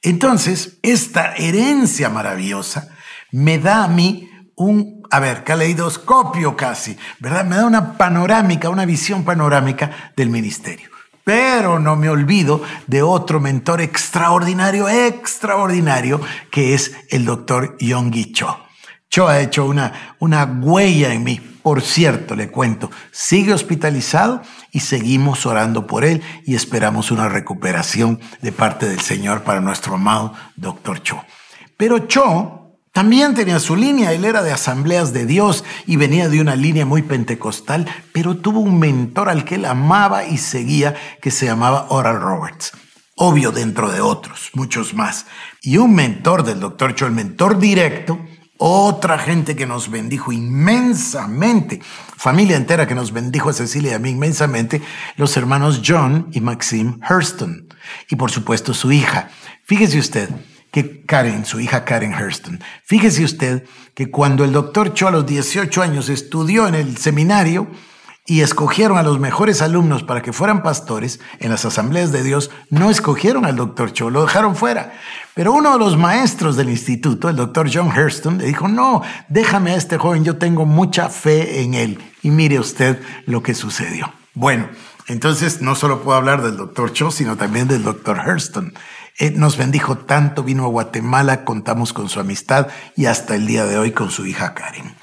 Entonces, 0.03 0.79
esta 0.83 1.35
herencia 1.35 2.09
maravillosa 2.09 2.89
me 3.33 3.59
da 3.59 3.85
a 3.85 3.89
mí 3.89 4.31
un, 4.57 5.03
a 5.11 5.21
ver, 5.21 5.45
caleidoscopio 5.45 6.57
casi, 6.57 6.97
¿verdad? 7.19 7.45
Me 7.45 7.57
da 7.57 7.67
una 7.67 7.99
panorámica, 7.99 8.71
una 8.71 8.87
visión 8.87 9.25
panorámica 9.25 10.13
del 10.17 10.31
ministerio. 10.31 10.89
Pero 11.23 11.79
no 11.79 11.97
me 11.97 12.09
olvido 12.09 12.63
de 12.87 13.03
otro 13.03 13.41
mentor 13.41 13.81
extraordinario, 13.83 14.89
extraordinario, 14.89 16.21
que 16.51 16.75
es 16.75 16.93
el 17.11 17.27
doctor 17.27 17.77
Yonggi 17.79 18.33
Cho. 18.33 18.59
Cho 19.11 19.29
ha 19.29 19.41
hecho 19.41 19.67
una, 19.67 20.17
una 20.19 20.45
huella 20.45 21.13
en 21.13 21.25
mí. 21.25 21.50
Por 21.63 21.83
cierto, 21.83 22.35
le 22.35 22.51
cuento, 22.51 22.91
sigue 23.13 23.53
hospitalizado 23.53 24.43
y 24.73 24.81
seguimos 24.81 25.45
orando 25.45 25.87
por 25.87 26.05
él 26.05 26.23
y 26.47 26.55
esperamos 26.55 27.11
una 27.11 27.29
recuperación 27.29 28.19
de 28.41 28.53
parte 28.53 28.89
del 28.89 29.01
Señor 29.01 29.43
para 29.43 29.61
nuestro 29.61 29.95
amado 29.95 30.33
doctor 30.57 31.03
Cho. 31.03 31.23
Pero 31.77 31.99
Cho 32.07 32.61
también 32.93 33.35
tenía 33.35 33.61
su 33.61 33.77
línea, 33.77 34.13
él 34.13 34.25
era 34.25 34.43
de 34.43 34.53
asambleas 34.53 35.13
de 35.13 35.25
Dios 35.25 35.65
y 35.87 35.97
venía 35.97 36.29
de 36.29 36.41
una 36.41 36.57
línea 36.57 36.85
muy 36.85 37.03
pentecostal, 37.03 37.87
pero 38.13 38.39
tuvo 38.39 38.61
un 38.61 38.79
mentor 38.79 39.29
al 39.29 39.45
que 39.45 39.55
él 39.57 39.65
amaba 39.65 40.25
y 40.25 40.39
seguía 40.39 40.97
que 41.23 41.31
se 41.31 41.47
llamaba 41.47 41.87
Oral 41.91 42.21
Roberts. 42.21 42.73
Obvio 43.15 43.53
dentro 43.53 43.93
de 43.93 44.01
otros, 44.01 44.51
muchos 44.55 44.95
más. 44.95 45.27
Y 45.61 45.77
un 45.77 45.95
mentor 45.95 46.43
del 46.43 46.59
doctor 46.59 46.95
Cho, 46.95 47.07
el 47.07 47.13
mentor 47.13 47.59
directo, 47.59 48.19
otra 48.63 49.19
gente 49.19 49.57
que 49.57 49.65
nos 49.65 49.91
bendijo 49.91 50.33
inmensamente, 50.33 51.81
familia 51.83 52.59
entera 52.59 52.87
que 52.87 52.95
nos 52.95 53.11
bendijo 53.11 53.49
a 53.49 53.55
Cecilia 53.55 53.93
y 53.93 53.95
a 53.95 53.99
mí 53.99 54.11
inmensamente, 54.11 54.83
los 55.17 55.35
hermanos 55.39 55.81
John 55.83 56.29
y 56.33 56.43
Maxim 56.43 57.01
Hurston, 57.09 57.69
y 58.11 58.17
por 58.17 58.31
supuesto 58.31 58.75
su 58.75 58.93
hija. 58.93 59.31
Fíjese 59.65 59.99
usted 59.99 60.29
que 60.71 61.07
Karen, 61.07 61.47
su 61.47 61.59
hija 61.59 61.87
Karen 61.87 62.13
Hurston, 62.13 62.63
fíjese 62.85 63.25
usted 63.25 63.65
que 63.95 64.11
cuando 64.11 64.45
el 64.45 64.53
doctor 64.53 64.93
Cho 64.93 65.09
a 65.09 65.11
los 65.11 65.25
18 65.25 65.81
años 65.81 66.11
estudió 66.11 66.69
en 66.69 66.75
el 66.75 66.99
seminario, 66.99 67.67
y 68.31 68.43
escogieron 68.43 68.97
a 68.97 69.03
los 69.03 69.19
mejores 69.19 69.61
alumnos 69.61 70.05
para 70.05 70.23
que 70.23 70.33
fueran 70.33 70.63
pastores 70.63 71.19
en 71.41 71.51
las 71.51 71.65
asambleas 71.65 72.13
de 72.13 72.23
Dios, 72.23 72.53
no 72.69 72.89
escogieron 72.89 73.45
al 73.45 73.57
doctor 73.57 73.93
Cho, 73.93 74.09
lo 74.09 74.23
dejaron 74.23 74.55
fuera. 74.55 74.93
Pero 75.35 75.53
uno 75.53 75.73
de 75.73 75.81
los 75.81 75.97
maestros 75.97 76.55
del 76.55 76.71
instituto, 76.71 77.29
el 77.29 77.35
doctor 77.35 77.69
John 77.75 77.89
Hurston, 77.89 78.39
le 78.39 78.45
dijo, 78.45 78.69
no, 78.69 79.03
déjame 79.29 79.73
a 79.73 79.75
este 79.75 79.99
joven, 79.99 80.23
yo 80.23 80.37
tengo 80.37 80.65
mucha 80.65 81.09
fe 81.09 81.63
en 81.63 81.75
él. 81.75 81.99
Y 82.23 82.31
mire 82.31 82.61
usted 82.61 83.03
lo 83.27 83.43
que 83.43 83.53
sucedió. 83.53 84.13
Bueno, 84.35 84.69
entonces 85.09 85.61
no 85.61 85.75
solo 85.75 86.01
puedo 86.05 86.17
hablar 86.17 86.41
del 86.41 86.57
doctor 86.57 86.93
Cho, 86.93 87.11
sino 87.11 87.37
también 87.37 87.67
del 87.67 87.83
doctor 87.83 88.23
Hurston. 88.25 88.75
nos 89.35 89.57
bendijo 89.57 89.99
tanto, 89.99 90.45
vino 90.45 90.67
a 90.67 90.69
Guatemala, 90.69 91.45
contamos 91.45 91.93
con 91.93 92.09
su 92.09 92.21
amistad 92.21 92.69
y 92.95 93.07
hasta 93.07 93.35
el 93.35 93.49
día 93.49 93.65
de 93.67 93.77
hoy 93.77 93.91
con 93.91 94.13
su 94.13 94.25
hija 94.25 94.55
Karen. 94.55 95.00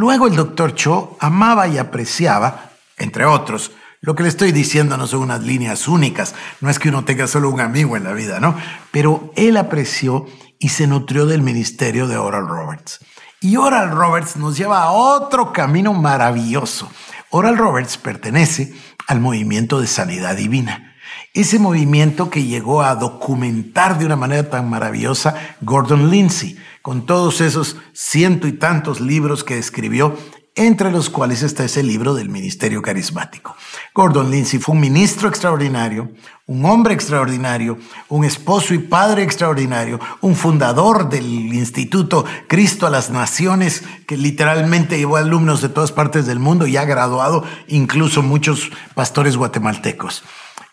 Luego 0.00 0.28
el 0.28 0.34
doctor 0.34 0.74
Cho 0.74 1.18
amaba 1.20 1.68
y 1.68 1.76
apreciaba, 1.76 2.70
entre 2.96 3.26
otros, 3.26 3.72
lo 4.00 4.14
que 4.14 4.22
le 4.22 4.30
estoy 4.30 4.50
diciendo 4.50 4.96
no 4.96 5.06
son 5.06 5.20
unas 5.20 5.42
líneas 5.42 5.88
únicas, 5.88 6.34
no 6.62 6.70
es 6.70 6.78
que 6.78 6.88
uno 6.88 7.04
tenga 7.04 7.26
solo 7.26 7.50
un 7.50 7.60
amigo 7.60 7.98
en 7.98 8.04
la 8.04 8.14
vida, 8.14 8.40
¿no? 8.40 8.56
Pero 8.92 9.30
él 9.36 9.58
apreció 9.58 10.24
y 10.58 10.70
se 10.70 10.86
nutrió 10.86 11.26
del 11.26 11.42
ministerio 11.42 12.08
de 12.08 12.16
Oral 12.16 12.48
Roberts. 12.48 13.00
Y 13.42 13.58
Oral 13.58 13.90
Roberts 13.90 14.38
nos 14.38 14.56
lleva 14.56 14.84
a 14.84 14.92
otro 14.92 15.52
camino 15.52 15.92
maravilloso. 15.92 16.90
Oral 17.28 17.58
Roberts 17.58 17.98
pertenece 17.98 18.72
al 19.06 19.20
movimiento 19.20 19.82
de 19.82 19.86
sanidad 19.86 20.34
divina. 20.34 20.89
Ese 21.32 21.60
movimiento 21.60 22.28
que 22.28 22.42
llegó 22.42 22.82
a 22.82 22.96
documentar 22.96 23.98
de 23.98 24.04
una 24.04 24.16
manera 24.16 24.50
tan 24.50 24.68
maravillosa 24.68 25.36
Gordon 25.60 26.10
Lindsay, 26.10 26.58
con 26.82 27.06
todos 27.06 27.40
esos 27.40 27.76
ciento 27.92 28.48
y 28.48 28.52
tantos 28.52 29.00
libros 29.00 29.44
que 29.44 29.56
escribió, 29.56 30.16
entre 30.56 30.90
los 30.90 31.08
cuales 31.08 31.44
está 31.44 31.64
ese 31.64 31.84
libro 31.84 32.14
del 32.14 32.30
Ministerio 32.30 32.82
Carismático. 32.82 33.54
Gordon 33.94 34.32
Lindsay 34.32 34.58
fue 34.58 34.74
un 34.74 34.80
ministro 34.80 35.28
extraordinario, 35.28 36.10
un 36.46 36.64
hombre 36.64 36.94
extraordinario, 36.94 37.78
un 38.08 38.24
esposo 38.24 38.74
y 38.74 38.78
padre 38.78 39.22
extraordinario, 39.22 40.00
un 40.22 40.34
fundador 40.34 41.08
del 41.10 41.24
Instituto 41.54 42.24
Cristo 42.48 42.88
a 42.88 42.90
las 42.90 43.10
Naciones, 43.10 43.84
que 44.08 44.16
literalmente 44.16 44.98
llevó 44.98 45.16
alumnos 45.16 45.62
de 45.62 45.68
todas 45.68 45.92
partes 45.92 46.26
del 46.26 46.40
mundo 46.40 46.66
y 46.66 46.76
ha 46.76 46.84
graduado 46.84 47.44
incluso 47.68 48.20
muchos 48.20 48.70
pastores 48.96 49.36
guatemaltecos. 49.36 50.24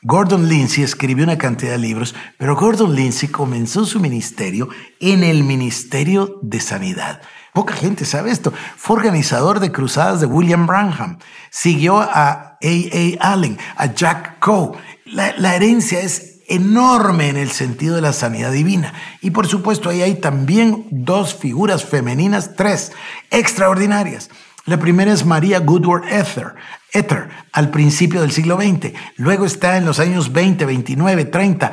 Gordon 0.03 0.47
Lindsay 0.47 0.83
escribió 0.83 1.23
una 1.23 1.37
cantidad 1.37 1.71
de 1.71 1.79
libros, 1.79 2.13
pero 2.37 2.55
Gordon 2.55 2.95
Lindsay 2.95 3.29
comenzó 3.29 3.85
su 3.85 3.99
ministerio 3.99 4.69
en 4.99 5.23
el 5.23 5.43
Ministerio 5.43 6.39
de 6.43 6.59
Sanidad. 6.59 7.21
Poca 7.53 7.73
gente 7.73 8.05
sabe 8.05 8.29
esto. 8.29 8.53
Fue 8.75 8.97
organizador 8.97 9.59
de 9.59 9.71
cruzadas 9.71 10.21
de 10.21 10.27
William 10.27 10.67
Branham. 10.67 11.17
Siguió 11.49 11.99
a 11.99 12.57
A.A. 12.61 13.33
Allen, 13.33 13.57
a 13.75 13.93
Jack 13.93 14.37
Coe. 14.39 14.77
La, 15.05 15.35
la 15.37 15.55
herencia 15.55 15.99
es 15.99 16.41
enorme 16.47 17.29
en 17.29 17.37
el 17.37 17.49
sentido 17.49 17.95
de 17.95 18.01
la 18.01 18.13
sanidad 18.13 18.51
divina. 18.51 18.93
Y 19.21 19.31
por 19.31 19.47
supuesto 19.47 19.89
ahí 19.89 20.03
hay 20.03 20.15
también 20.15 20.85
dos 20.91 21.33
figuras 21.33 21.83
femeninas, 21.83 22.55
tres, 22.55 22.91
extraordinarias. 23.31 24.29
La 24.65 24.77
primera 24.77 25.13
es 25.13 25.25
María 25.25 25.59
Goodward 25.59 26.07
Ether, 26.09 26.53
Ether, 26.97 27.29
al 27.51 27.69
principio 27.69 28.21
del 28.21 28.31
siglo 28.31 28.57
XX. 28.57 28.93
Luego 29.17 29.45
está 29.45 29.77
en 29.77 29.85
los 29.85 29.99
años 29.99 30.33
20, 30.33 30.65
29, 30.65 31.25
30. 31.25 31.71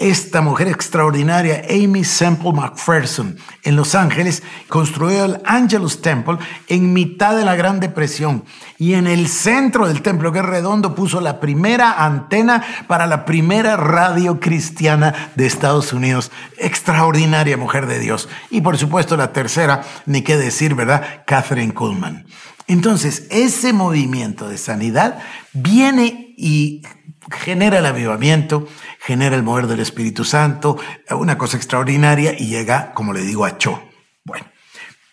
Esta 0.00 0.42
mujer 0.42 0.68
extraordinaria, 0.68 1.64
Amy 1.68 2.04
Semple 2.04 2.52
McPherson, 2.52 3.36
en 3.64 3.74
Los 3.74 3.96
Ángeles, 3.96 4.44
construyó 4.68 5.24
el 5.24 5.40
Angelus 5.44 6.02
Temple 6.02 6.38
en 6.68 6.92
mitad 6.92 7.36
de 7.36 7.44
la 7.44 7.56
Gran 7.56 7.80
Depresión. 7.80 8.44
Y 8.78 8.94
en 8.94 9.08
el 9.08 9.26
centro 9.26 9.88
del 9.88 10.02
templo, 10.02 10.30
que 10.30 10.38
es 10.38 10.44
redondo, 10.44 10.94
puso 10.94 11.20
la 11.20 11.40
primera 11.40 12.04
antena 12.04 12.62
para 12.86 13.08
la 13.08 13.24
primera 13.24 13.76
radio 13.76 14.38
cristiana 14.38 15.32
de 15.34 15.46
Estados 15.46 15.92
Unidos. 15.92 16.30
Extraordinaria 16.58 17.56
mujer 17.56 17.86
de 17.86 17.98
Dios. 17.98 18.28
Y 18.50 18.60
por 18.60 18.78
supuesto 18.78 19.16
la 19.16 19.32
tercera, 19.32 19.82
ni 20.06 20.22
qué 20.22 20.36
decir, 20.36 20.76
¿verdad? 20.76 21.24
Catherine 21.26 21.74
Kuhlman. 21.74 22.24
Entonces, 22.68 23.26
ese 23.30 23.72
movimiento 23.72 24.48
de 24.48 24.58
sanidad 24.58 25.18
viene 25.54 26.34
y 26.36 26.82
genera 27.30 27.78
el 27.78 27.86
avivamiento, 27.86 28.68
genera 29.00 29.36
el 29.36 29.42
mover 29.42 29.66
del 29.66 29.80
Espíritu 29.80 30.24
Santo, 30.24 30.78
una 31.10 31.38
cosa 31.38 31.56
extraordinaria 31.56 32.34
y 32.38 32.46
llega, 32.46 32.92
como 32.92 33.14
le 33.14 33.22
digo, 33.22 33.46
a 33.46 33.56
Cho. 33.56 33.82
Bueno, 34.24 34.46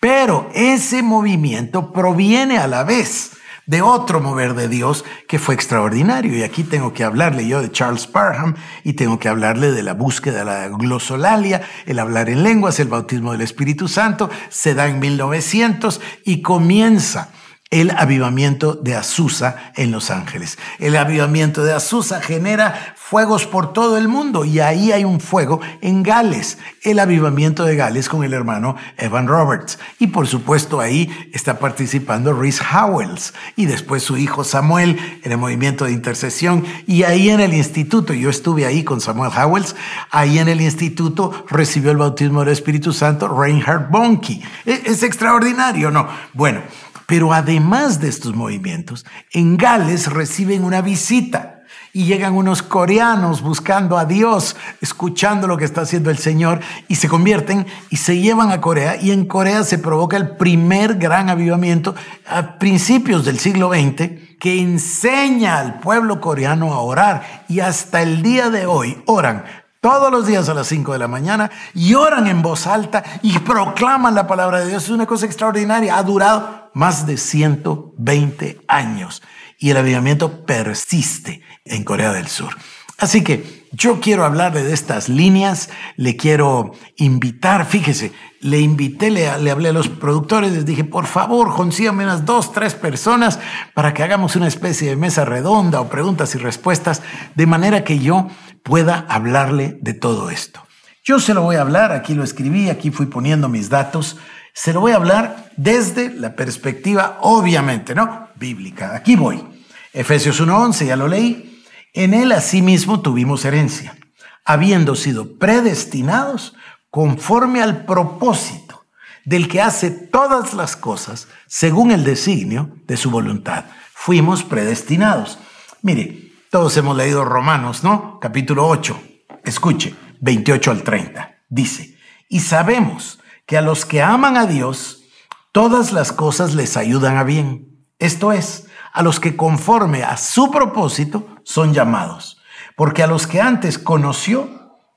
pero 0.02 0.50
ese 0.54 1.02
movimiento 1.02 1.94
proviene 1.94 2.58
a 2.58 2.68
la 2.68 2.84
vez 2.84 3.32
de 3.66 3.82
otro 3.82 4.20
mover 4.20 4.54
de 4.54 4.68
Dios 4.68 5.06
que 5.28 5.40
fue 5.40 5.56
extraordinario. 5.56 6.38
Y 6.38 6.44
aquí 6.44 6.64
tengo 6.64 6.94
que 6.94 7.04
hablarle 7.04 7.48
yo 7.48 7.62
de 7.62 7.72
Charles 7.72 8.06
Parham 8.06 8.56
y 8.84 8.94
tengo 8.94 9.18
que 9.18 9.30
hablarle 9.30 9.72
de 9.72 9.82
la 9.82 9.94
búsqueda 9.94 10.40
de 10.40 10.46
la 10.46 10.68
glosolalia, 10.68 11.62
el 11.86 12.00
hablar 12.00 12.30
en 12.30 12.44
lenguas, 12.44 12.80
el 12.80 12.90
bautismo 12.90 13.32
del 13.32 13.42
Espíritu 13.42 13.88
Santo. 13.88 14.30
Se 14.50 14.76
da 14.76 14.88
en 14.88 15.00
1900 15.00 16.02
y 16.24 16.42
comienza 16.42 17.32
el 17.76 17.92
avivamiento 17.92 18.74
de 18.74 18.96
Azusa 18.96 19.74
en 19.76 19.92
Los 19.92 20.10
Ángeles. 20.10 20.58
El 20.80 20.96
avivamiento 20.96 21.62
de 21.66 21.74
Azusa 21.74 22.22
genera 22.22 22.96
fuegos 22.96 23.46
por 23.46 23.74
todo 23.74 23.98
el 23.98 24.08
mundo 24.08 24.46
y 24.46 24.62
ahí 24.62 24.94
hay 24.94 25.04
un 25.04 25.20
fuego 25.20 25.60
en 25.82 26.02
Gales, 26.02 26.58
el 26.84 27.00
avivamiento 27.00 27.66
de 27.66 27.76
Gales 27.76 28.08
con 28.08 28.24
el 28.24 28.32
hermano 28.32 28.78
Evan 28.96 29.28
Roberts. 29.28 29.78
Y 30.00 30.08
por 30.08 30.26
supuesto 30.26 30.80
ahí 30.80 31.12
está 31.34 31.60
participando 31.60 32.32
Rhys 32.32 32.62
Howells 32.62 33.34
y 33.58 33.66
después 33.66 34.04
su 34.04 34.16
hijo 34.16 34.46
Samuel 34.46 35.20
en 35.22 35.34
el 35.34 35.38
movimiento 35.38 35.84
de 35.84 35.92
intercesión 35.92 36.64
y 36.88 37.04
ahí 37.04 37.30
en 37.30 37.42
el 37.42 37.54
instituto, 37.54 38.14
yo 38.14 38.30
estuve 38.30 38.66
ahí 38.66 38.86
con 38.86 39.02
Samuel 39.02 39.34
Howells, 39.38 39.76
ahí 40.12 40.40
en 40.40 40.48
el 40.48 40.62
instituto 40.62 41.46
recibió 41.50 41.92
el 41.92 41.98
bautismo 41.98 42.40
del 42.40 42.54
Espíritu 42.54 42.94
Santo 42.94 43.28
Reinhard 43.28 43.90
Bonnke. 43.90 44.42
Es, 44.64 44.80
es 44.86 45.04
extraordinario, 45.04 45.92
¿no? 45.92 46.08
Bueno, 46.32 46.62
pero 47.08 47.34
además 47.34 48.00
de 48.00 48.10
estos 48.10 48.36
movimientos, 48.36 49.06
en 49.32 49.58
Gales 49.58 50.12
reciben 50.12 50.64
una 50.64 50.82
visita 50.82 51.56
y 51.96 52.04
llegan 52.04 52.34
unos 52.34 52.62
coreanos 52.62 53.42
buscando 53.42 53.98
a 53.98 54.04
Dios, 54.04 54.58
escuchando 54.82 55.48
lo 55.48 55.56
que 55.56 55.64
está 55.64 55.82
haciendo 55.82 56.10
el 56.10 56.18
Señor 56.18 56.60
y 56.90 56.96
se 56.96 57.08
convierten 57.08 57.66
y 57.90 57.96
se 57.96 58.20
llevan 58.20 58.52
a 58.52 58.60
Corea 58.60 58.98
y 59.02 59.12
en 59.12 59.26
Corea 59.26 59.64
se 59.64 59.78
provoca 59.78 60.18
el 60.18 60.36
primer 60.36 60.96
gran 60.96 61.30
avivamiento 61.30 61.96
a 62.28 62.60
principios 62.60 63.24
del 63.24 63.40
siglo 63.40 63.70
XX 63.70 64.12
que 64.40 64.60
enseña 64.60 65.58
al 65.58 65.80
pueblo 65.80 66.20
coreano 66.20 66.74
a 66.74 66.80
orar 66.80 67.46
y 67.48 67.62
hasta 67.62 68.02
el 68.02 68.22
día 68.22 68.50
de 68.50 68.66
hoy 68.66 69.02
oran 69.06 69.46
todos 69.86 70.12
los 70.12 70.26
días 70.26 70.50
a 70.50 70.56
las 70.56 70.66
5 70.66 70.94
de 70.94 70.98
la 70.98 71.08
mañana 71.08 71.52
y 71.76 71.94
oran 71.94 72.26
en 72.26 72.42
voz 72.42 72.66
alta 72.66 73.04
y 73.22 73.38
proclaman 73.38 74.16
la 74.16 74.26
palabra 74.26 74.62
de 74.62 74.70
Dios. 74.70 74.86
Es 74.86 74.90
una 74.90 75.06
cosa 75.06 75.28
extraordinaria. 75.28 75.96
Ha 75.96 76.02
durado 76.02 76.72
más 76.74 77.06
de 77.06 77.18
120 77.18 78.62
años 78.68 79.22
y 79.60 79.70
el 79.70 79.78
avivamiento 79.78 80.44
persiste 80.44 81.44
en 81.66 81.84
Corea 81.84 82.14
del 82.14 82.26
Sur. 82.30 82.58
Así 82.98 83.24
que 83.24 83.55
yo 83.76 84.00
quiero 84.00 84.24
hablarle 84.24 84.64
de 84.64 84.74
estas 84.74 85.10
líneas, 85.10 85.70
le 85.98 86.16
quiero 86.16 86.72
invitar, 86.96 87.66
fíjese, 87.66 88.14
le 88.40 88.60
invité, 88.60 89.12
le, 89.12 89.28
hablé 89.28 89.70
a 89.70 89.74
los 89.74 89.90
productores, 89.90 90.54
les 90.54 90.66
dije, 90.66 90.86
por 90.86 91.08
favor, 91.08 91.54
consíganme 91.54 92.06
unas 92.06 92.26
dos, 92.26 92.54
tres 92.54 92.74
personas 92.74 93.40
para 93.74 93.94
que 93.94 94.04
hagamos 94.04 94.36
una 94.36 94.48
especie 94.48 94.90
de 94.90 94.96
mesa 94.96 95.26
redonda 95.26 95.82
o 95.82 95.90
preguntas 95.90 96.34
y 96.36 96.38
respuestas, 96.38 97.02
de 97.36 97.46
manera 97.48 97.84
que 97.84 98.00
yo 98.00 98.30
pueda 98.64 99.06
hablarle 99.10 99.78
de 99.82 99.94
todo 99.94 100.30
esto. 100.30 100.62
Yo 101.04 101.20
se 101.20 101.34
lo 101.34 101.42
voy 101.42 101.58
a 101.58 101.62
hablar, 101.62 101.92
aquí 101.92 102.14
lo 102.14 102.24
escribí, 102.24 102.70
aquí 102.70 102.92
fui 102.92 103.08
poniendo 103.08 103.50
mis 103.50 103.70
datos, 103.70 104.18
se 104.54 104.72
lo 104.72 104.80
voy 104.80 104.94
a 104.94 104.96
hablar 104.96 105.52
desde 105.58 106.12
la 106.12 106.36
perspectiva, 106.36 107.20
obviamente, 107.22 107.94
¿no? 107.94 108.30
Bíblica. 108.36 108.96
Aquí 108.96 109.18
voy. 109.18 109.44
Efesios 109.92 110.42
1.11, 110.42 110.86
ya 110.86 110.96
lo 110.96 111.08
leí. 111.08 111.55
En 111.96 112.14
él 112.14 112.34
asimismo 112.34 113.00
tuvimos 113.00 113.46
herencia, 113.46 113.98
habiendo 114.44 114.96
sido 114.96 115.40
predestinados 115.40 116.54
conforme 116.92 117.62
al 117.62 117.86
propósito 117.86 118.86
del 119.24 119.48
que 119.48 119.62
hace 119.62 119.92
todas 119.92 120.54
las 120.54 120.76
cosas 120.76 121.30
según 121.48 121.92
el 121.92 122.04
designio 122.04 122.76
de 122.86 122.98
su 122.98 123.10
voluntad. 123.10 123.64
Fuimos 123.94 124.44
predestinados. 124.44 125.40
Mire, 125.84 126.34
todos 126.52 126.76
hemos 126.76 126.98
leído 126.98 127.24
Romanos, 127.24 127.86
¿no? 127.86 128.20
Capítulo 128.20 128.68
8. 128.68 129.02
Escuche, 129.46 129.96
28 130.20 130.72
al 130.72 130.84
30. 130.84 131.38
Dice, 131.48 131.98
y 132.28 132.42
sabemos 132.42 133.20
que 133.46 133.58
a 133.58 133.62
los 133.62 133.86
que 133.86 134.02
aman 134.02 134.36
a 134.36 134.48
Dios, 134.48 135.06
todas 135.54 135.94
las 135.94 136.12
cosas 136.12 136.56
les 136.56 136.76
ayudan 136.76 137.16
a 137.16 137.24
bien. 137.24 137.88
Esto 138.00 138.34
es, 138.34 138.68
a 138.92 139.02
los 139.02 139.22
que 139.22 139.38
conforme 139.38 140.04
a 140.04 140.18
su 140.18 140.52
propósito 140.52 141.35
son 141.46 141.74
llamados. 141.74 142.42
Porque 142.76 143.04
a 143.04 143.08
los 143.08 143.28
que 143.28 143.40
antes 143.40 143.78
conoció, 143.78 144.50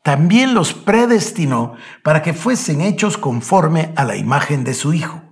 también 0.02 0.54
los 0.54 0.74
predestinó 0.74 1.74
para 2.02 2.22
que 2.22 2.32
fuesen 2.34 2.80
hechos 2.80 3.18
conforme 3.18 3.92
a 3.94 4.04
la 4.04 4.16
imagen 4.16 4.64
de 4.64 4.74
su 4.74 4.92
Hijo, 4.92 5.22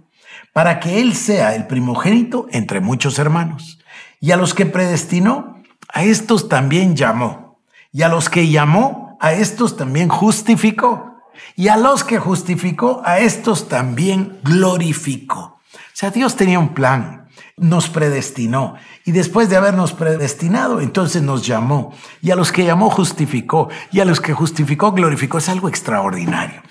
para 0.53 0.79
que 0.79 1.01
Él 1.01 1.17
sea 1.17 1.57
el 1.57 1.67
primogénito 1.67 2.47
entre 2.51 2.81
muchos 2.81 3.19
hermanos. 3.19 3.81
Y 4.21 4.31
a 4.31 4.37
los 4.37 4.55
que 4.55 4.67
predestinó, 4.67 5.63
a 5.93 6.05
estos 6.05 6.49
también 6.49 6.95
llamó. 6.95 7.61
Y 7.91 8.03
a 8.03 8.09
los 8.09 8.29
que 8.29 8.49
llamó, 8.49 9.17
a 9.21 9.33
estos 9.33 9.77
también 9.77 10.09
justificó. 10.09 11.23
Y 11.55 11.69
a 11.69 11.77
los 11.77 12.05
que 12.05 12.19
justificó, 12.19 13.03
a 13.05 13.19
estos 13.19 13.69
también 13.69 14.39
glorificó. 14.43 15.41
O 15.41 15.99
sea, 15.99 16.11
Dios 16.11 16.37
tenía 16.37 16.59
un 16.59 16.75
plan 16.75 17.16
nos 17.57 17.89
predestinó. 17.89 18.77
Y 19.05 19.13
después 19.13 19.49
de 19.49 19.57
habernos 19.57 19.93
predestinado, 19.93 20.81
entonces 20.81 21.23
nos 21.23 21.47
llamó. 21.47 21.95
Y 22.21 22.31
a 22.31 22.37
los 22.37 22.53
que 22.53 22.65
llamó 22.65 22.91
justificó. 22.91 23.69
Y 23.91 24.01
a 24.01 24.05
los 24.05 24.21
que 24.21 24.35
justificó 24.35 24.93
glorificó. 24.93 25.39
Es 25.39 25.49
algo 25.49 25.69
extraordinario. 25.69 26.63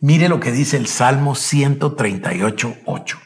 Mire 0.00 0.28
lo 0.28 0.40
que 0.40 0.50
dice 0.50 0.78
el 0.78 0.86
Salmo 0.86 1.34
138, 1.34 2.76
8. 2.86 3.18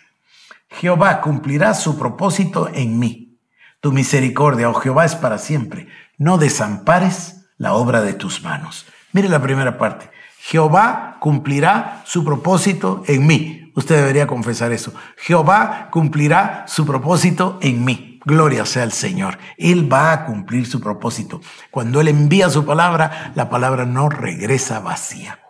Jehová 0.69 1.21
cumplirá 1.21 1.73
su 1.75 1.97
propósito 1.97 2.69
en 2.73 2.99
mí. 2.99 3.39
Tu 3.81 3.93
misericordia, 3.93 4.69
oh 4.69 4.75
Jehová, 4.75 5.05
es 5.05 5.15
para 5.15 5.39
siempre. 5.39 5.87
No 6.19 6.37
desampares 6.37 7.47
la 7.59 7.75
obra 7.75 8.01
de 8.01 8.15
tus 8.15 8.43
manos. 8.43 8.87
Mire 9.13 9.29
la 9.29 9.41
primera 9.41 9.79
parte. 9.79 10.11
Jehová 10.39 11.19
cumplirá 11.21 12.03
su 12.07 12.25
propósito 12.25 13.05
en 13.07 13.27
mí. 13.27 13.64
Usted 13.75 13.97
debería 13.97 14.27
confesar 14.27 14.73
eso. 14.73 14.93
Jehová 15.17 15.89
cumplirá 15.91 16.65
su 16.69 16.87
propósito 16.87 17.59
en 17.61 17.85
mí. 17.85 18.21
Gloria 18.25 18.65
sea 18.65 18.85
al 18.85 18.93
Señor. 18.93 19.39
Él 19.59 19.93
va 19.93 20.13
a 20.13 20.25
cumplir 20.25 20.67
su 20.67 20.81
propósito. 20.81 21.41
Cuando 21.71 22.01
Él 22.01 22.09
envía 22.09 22.49
su 22.49 22.65
palabra, 22.65 23.33
la 23.35 23.51
palabra 23.51 23.85
no 23.85 24.09
regresa 24.09 24.81
vacía. 24.81 25.41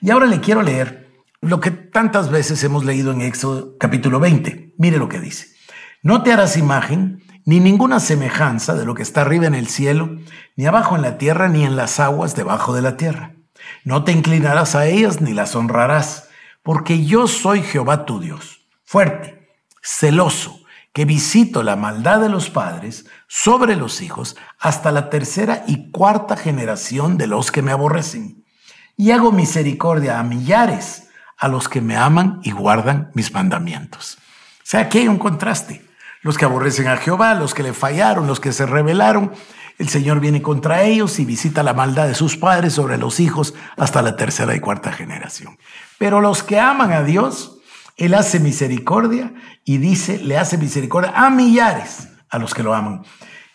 Y 0.00 0.10
ahora 0.10 0.26
le 0.26 0.40
quiero 0.40 0.62
leer 0.62 1.22
lo 1.40 1.60
que 1.60 1.70
tantas 1.70 2.30
veces 2.30 2.64
hemos 2.64 2.84
leído 2.84 3.12
en 3.12 3.20
Éxodo 3.20 3.76
capítulo 3.78 4.18
20. 4.18 4.74
Mire 4.78 4.98
lo 4.98 5.08
que 5.08 5.20
dice. 5.20 5.48
No 6.02 6.22
te 6.22 6.32
harás 6.32 6.56
imagen 6.56 7.22
ni 7.44 7.60
ninguna 7.60 8.00
semejanza 8.00 8.74
de 8.74 8.86
lo 8.86 8.94
que 8.94 9.02
está 9.02 9.20
arriba 9.20 9.46
en 9.46 9.54
el 9.54 9.68
cielo, 9.68 10.18
ni 10.56 10.66
abajo 10.66 10.96
en 10.96 11.02
la 11.02 11.18
tierra, 11.18 11.48
ni 11.48 11.64
en 11.64 11.76
las 11.76 12.00
aguas 12.00 12.34
debajo 12.34 12.74
de 12.74 12.82
la 12.82 12.96
tierra. 12.96 13.32
No 13.84 14.04
te 14.04 14.12
inclinarás 14.12 14.74
a 14.74 14.86
ellas 14.86 15.20
ni 15.20 15.34
las 15.34 15.54
honrarás 15.54 16.23
porque 16.64 17.04
yo 17.04 17.28
soy 17.28 17.62
Jehová 17.62 18.06
tu 18.06 18.18
Dios, 18.18 18.66
fuerte, 18.82 19.48
celoso, 19.82 20.60
que 20.94 21.04
visito 21.04 21.62
la 21.62 21.76
maldad 21.76 22.20
de 22.20 22.30
los 22.30 22.50
padres 22.50 23.04
sobre 23.28 23.76
los 23.76 24.00
hijos 24.00 24.36
hasta 24.58 24.90
la 24.90 25.10
tercera 25.10 25.64
y 25.66 25.90
cuarta 25.90 26.36
generación 26.36 27.18
de 27.18 27.26
los 27.26 27.52
que 27.52 27.62
me 27.62 27.70
aborrecen. 27.70 28.44
Y 28.96 29.10
hago 29.10 29.30
misericordia 29.30 30.18
a 30.18 30.22
millares 30.22 31.08
a 31.36 31.48
los 31.48 31.68
que 31.68 31.82
me 31.82 31.96
aman 31.96 32.40
y 32.44 32.52
guardan 32.52 33.10
mis 33.12 33.32
mandamientos. 33.32 34.16
O 34.58 34.62
sea, 34.62 34.80
aquí 34.80 34.98
hay 34.98 35.08
un 35.08 35.18
contraste. 35.18 35.84
Los 36.22 36.38
que 36.38 36.46
aborrecen 36.46 36.88
a 36.88 36.96
Jehová, 36.96 37.34
los 37.34 37.52
que 37.52 37.62
le 37.62 37.74
fallaron, 37.74 38.26
los 38.26 38.40
que 38.40 38.52
se 38.52 38.64
rebelaron, 38.64 39.32
el 39.78 39.88
Señor 39.88 40.20
viene 40.20 40.40
contra 40.40 40.82
ellos 40.82 41.18
y 41.18 41.24
visita 41.24 41.62
la 41.62 41.74
maldad 41.74 42.06
de 42.06 42.14
sus 42.14 42.36
padres 42.36 42.74
sobre 42.74 42.96
los 42.96 43.18
hijos 43.18 43.54
hasta 43.76 44.02
la 44.02 44.16
tercera 44.16 44.54
y 44.54 44.60
cuarta 44.60 44.92
generación. 44.92 45.58
Pero 45.98 46.20
los 46.20 46.42
que 46.42 46.60
aman 46.60 46.92
a 46.92 47.02
Dios, 47.02 47.58
Él 47.96 48.14
hace 48.14 48.38
misericordia 48.38 49.34
y 49.64 49.78
dice, 49.78 50.18
le 50.18 50.38
hace 50.38 50.58
misericordia 50.58 51.12
a 51.16 51.30
millares 51.30 52.08
a 52.30 52.38
los 52.38 52.54
que 52.54 52.62
lo 52.62 52.74
aman. 52.74 53.02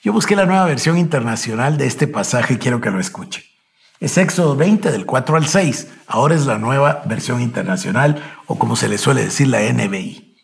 Yo 0.04 0.14
busqué 0.14 0.36
la 0.36 0.46
nueva 0.46 0.66
versión 0.66 0.98
internacional 0.98 1.78
de 1.78 1.88
este 1.88 2.08
pasaje 2.08 2.56
y 2.56 2.58
quiero 2.58 2.82
que 2.82 2.92
lo 2.92 3.00
escuche. 3.00 3.46
Es 4.00 4.18
Éxodo 4.18 4.56
20 4.56 4.92
del 4.92 5.06
4 5.06 5.36
al 5.36 5.48
6. 5.48 5.88
Ahora 6.08 6.36
es 6.36 6.46
la 6.46 6.58
nueva 6.58 7.02
versión 7.06 7.42
internacional 7.42 8.22
o 8.46 8.58
como 8.58 8.78
se 8.78 8.88
le 8.88 8.98
suele 8.98 9.26
decir 9.26 9.48
la 9.48 9.62
NBI. 9.62 10.38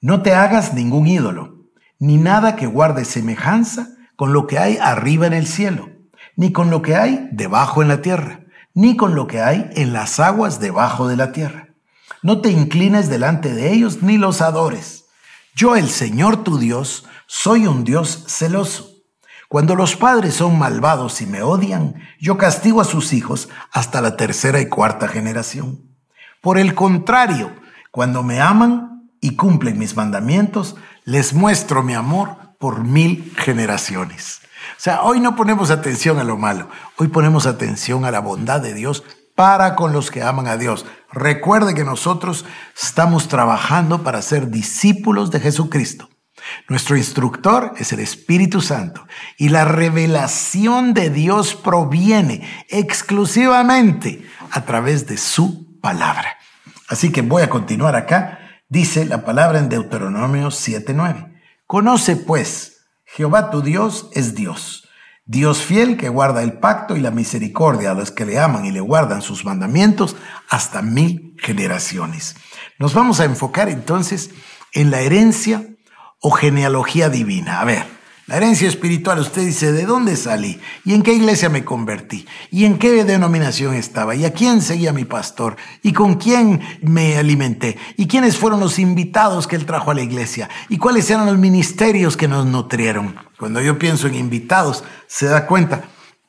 No 0.00 0.22
te 0.22 0.34
hagas 0.34 0.74
ningún 0.74 1.06
ídolo, 1.06 1.70
ni 1.98 2.18
nada 2.18 2.54
que 2.54 2.66
guarde 2.66 3.04
semejanza 3.04 3.88
con 4.18 4.32
lo 4.32 4.48
que 4.48 4.58
hay 4.58 4.78
arriba 4.78 5.28
en 5.28 5.32
el 5.32 5.46
cielo, 5.46 5.90
ni 6.34 6.50
con 6.50 6.70
lo 6.70 6.82
que 6.82 6.96
hay 6.96 7.28
debajo 7.30 7.82
en 7.82 7.88
la 7.88 8.02
tierra, 8.02 8.40
ni 8.74 8.96
con 8.96 9.14
lo 9.14 9.28
que 9.28 9.40
hay 9.40 9.70
en 9.76 9.92
las 9.92 10.18
aguas 10.18 10.58
debajo 10.58 11.06
de 11.06 11.16
la 11.16 11.30
tierra. 11.30 11.68
No 12.24 12.40
te 12.40 12.50
inclines 12.50 13.08
delante 13.08 13.54
de 13.54 13.72
ellos 13.72 14.02
ni 14.02 14.18
los 14.18 14.40
adores. 14.40 15.04
Yo, 15.54 15.76
el 15.76 15.88
Señor 15.88 16.42
tu 16.42 16.58
Dios, 16.58 17.06
soy 17.28 17.68
un 17.68 17.84
Dios 17.84 18.24
celoso. 18.26 18.90
Cuando 19.48 19.76
los 19.76 19.94
padres 19.94 20.34
son 20.34 20.58
malvados 20.58 21.20
y 21.20 21.26
me 21.26 21.42
odian, 21.42 21.94
yo 22.18 22.38
castigo 22.38 22.80
a 22.80 22.84
sus 22.84 23.12
hijos 23.12 23.48
hasta 23.70 24.00
la 24.00 24.16
tercera 24.16 24.60
y 24.60 24.68
cuarta 24.68 25.06
generación. 25.06 25.94
Por 26.40 26.58
el 26.58 26.74
contrario, 26.74 27.52
cuando 27.92 28.24
me 28.24 28.40
aman 28.40 29.08
y 29.20 29.36
cumplen 29.36 29.78
mis 29.78 29.94
mandamientos, 29.94 30.74
les 31.04 31.34
muestro 31.34 31.84
mi 31.84 31.94
amor 31.94 32.37
por 32.58 32.84
mil 32.84 33.34
generaciones. 33.36 34.40
O 34.76 34.80
sea, 34.80 35.02
hoy 35.02 35.20
no 35.20 35.36
ponemos 35.36 35.70
atención 35.70 36.18
a 36.18 36.24
lo 36.24 36.36
malo, 36.36 36.68
hoy 36.96 37.08
ponemos 37.08 37.46
atención 37.46 38.04
a 38.04 38.10
la 38.10 38.20
bondad 38.20 38.60
de 38.60 38.74
Dios 38.74 39.04
para 39.34 39.76
con 39.76 39.92
los 39.92 40.10
que 40.10 40.22
aman 40.22 40.48
a 40.48 40.56
Dios. 40.56 40.84
Recuerde 41.12 41.74
que 41.74 41.84
nosotros 41.84 42.44
estamos 42.76 43.28
trabajando 43.28 44.02
para 44.02 44.20
ser 44.20 44.50
discípulos 44.50 45.30
de 45.30 45.40
Jesucristo. 45.40 46.08
Nuestro 46.68 46.96
instructor 46.96 47.72
es 47.78 47.92
el 47.92 48.00
Espíritu 48.00 48.60
Santo 48.60 49.06
y 49.36 49.48
la 49.48 49.64
revelación 49.64 50.94
de 50.94 51.10
Dios 51.10 51.54
proviene 51.54 52.46
exclusivamente 52.68 54.26
a 54.50 54.64
través 54.64 55.06
de 55.06 55.16
su 55.16 55.78
palabra. 55.80 56.36
Así 56.88 57.12
que 57.12 57.22
voy 57.22 57.42
a 57.42 57.50
continuar 57.50 57.96
acá. 57.96 58.38
Dice 58.68 59.04
la 59.04 59.24
palabra 59.24 59.58
en 59.58 59.68
Deuteronomio 59.68 60.48
7:9. 60.50 61.37
Conoce 61.68 62.16
pues, 62.16 62.86
Jehová 63.04 63.50
tu 63.50 63.60
Dios 63.60 64.08
es 64.12 64.34
Dios, 64.34 64.88
Dios 65.26 65.58
fiel 65.58 65.98
que 65.98 66.08
guarda 66.08 66.42
el 66.42 66.54
pacto 66.54 66.96
y 66.96 67.00
la 67.00 67.10
misericordia 67.10 67.90
a 67.90 67.94
los 67.94 68.10
que 68.10 68.24
le 68.24 68.38
aman 68.38 68.64
y 68.64 68.72
le 68.72 68.80
guardan 68.80 69.20
sus 69.20 69.44
mandamientos 69.44 70.16
hasta 70.48 70.80
mil 70.80 71.36
generaciones. 71.36 72.36
Nos 72.78 72.94
vamos 72.94 73.20
a 73.20 73.26
enfocar 73.26 73.68
entonces 73.68 74.30
en 74.72 74.90
la 74.90 75.02
herencia 75.02 75.62
o 76.22 76.30
genealogía 76.30 77.10
divina. 77.10 77.60
A 77.60 77.66
ver, 77.66 77.84
la 78.28 78.36
herencia 78.36 78.68
espiritual, 78.68 79.18
usted 79.20 79.40
dice, 79.40 79.72
¿de 79.72 79.86
dónde 79.86 80.14
salí? 80.14 80.60
¿Y 80.84 80.92
en 80.92 81.02
qué 81.02 81.14
iglesia 81.14 81.48
me 81.48 81.64
convertí? 81.64 82.26
¿Y 82.50 82.66
en 82.66 82.78
qué 82.78 83.02
denominación 83.02 83.74
estaba? 83.74 84.14
¿Y 84.14 84.26
a 84.26 84.34
quién 84.34 84.60
seguía 84.60 84.92
mi 84.92 85.06
pastor? 85.06 85.56
¿Y 85.82 85.94
con 85.94 86.16
quién 86.16 86.60
me 86.82 87.16
alimenté? 87.16 87.78
¿Y 87.96 88.06
quiénes 88.06 88.36
fueron 88.36 88.60
los 88.60 88.78
invitados 88.78 89.46
que 89.46 89.56
él 89.56 89.64
trajo 89.64 89.90
a 89.90 89.94
la 89.94 90.02
iglesia? 90.02 90.50
¿Y 90.68 90.76
cuáles 90.76 91.08
eran 91.08 91.24
los 91.24 91.38
ministerios 91.38 92.18
que 92.18 92.28
nos 92.28 92.44
nutrieron? 92.44 93.16
Cuando 93.38 93.62
yo 93.62 93.78
pienso 93.78 94.08
en 94.08 94.16
invitados, 94.16 94.84
se 95.06 95.24
da 95.24 95.46
cuenta, 95.46 95.84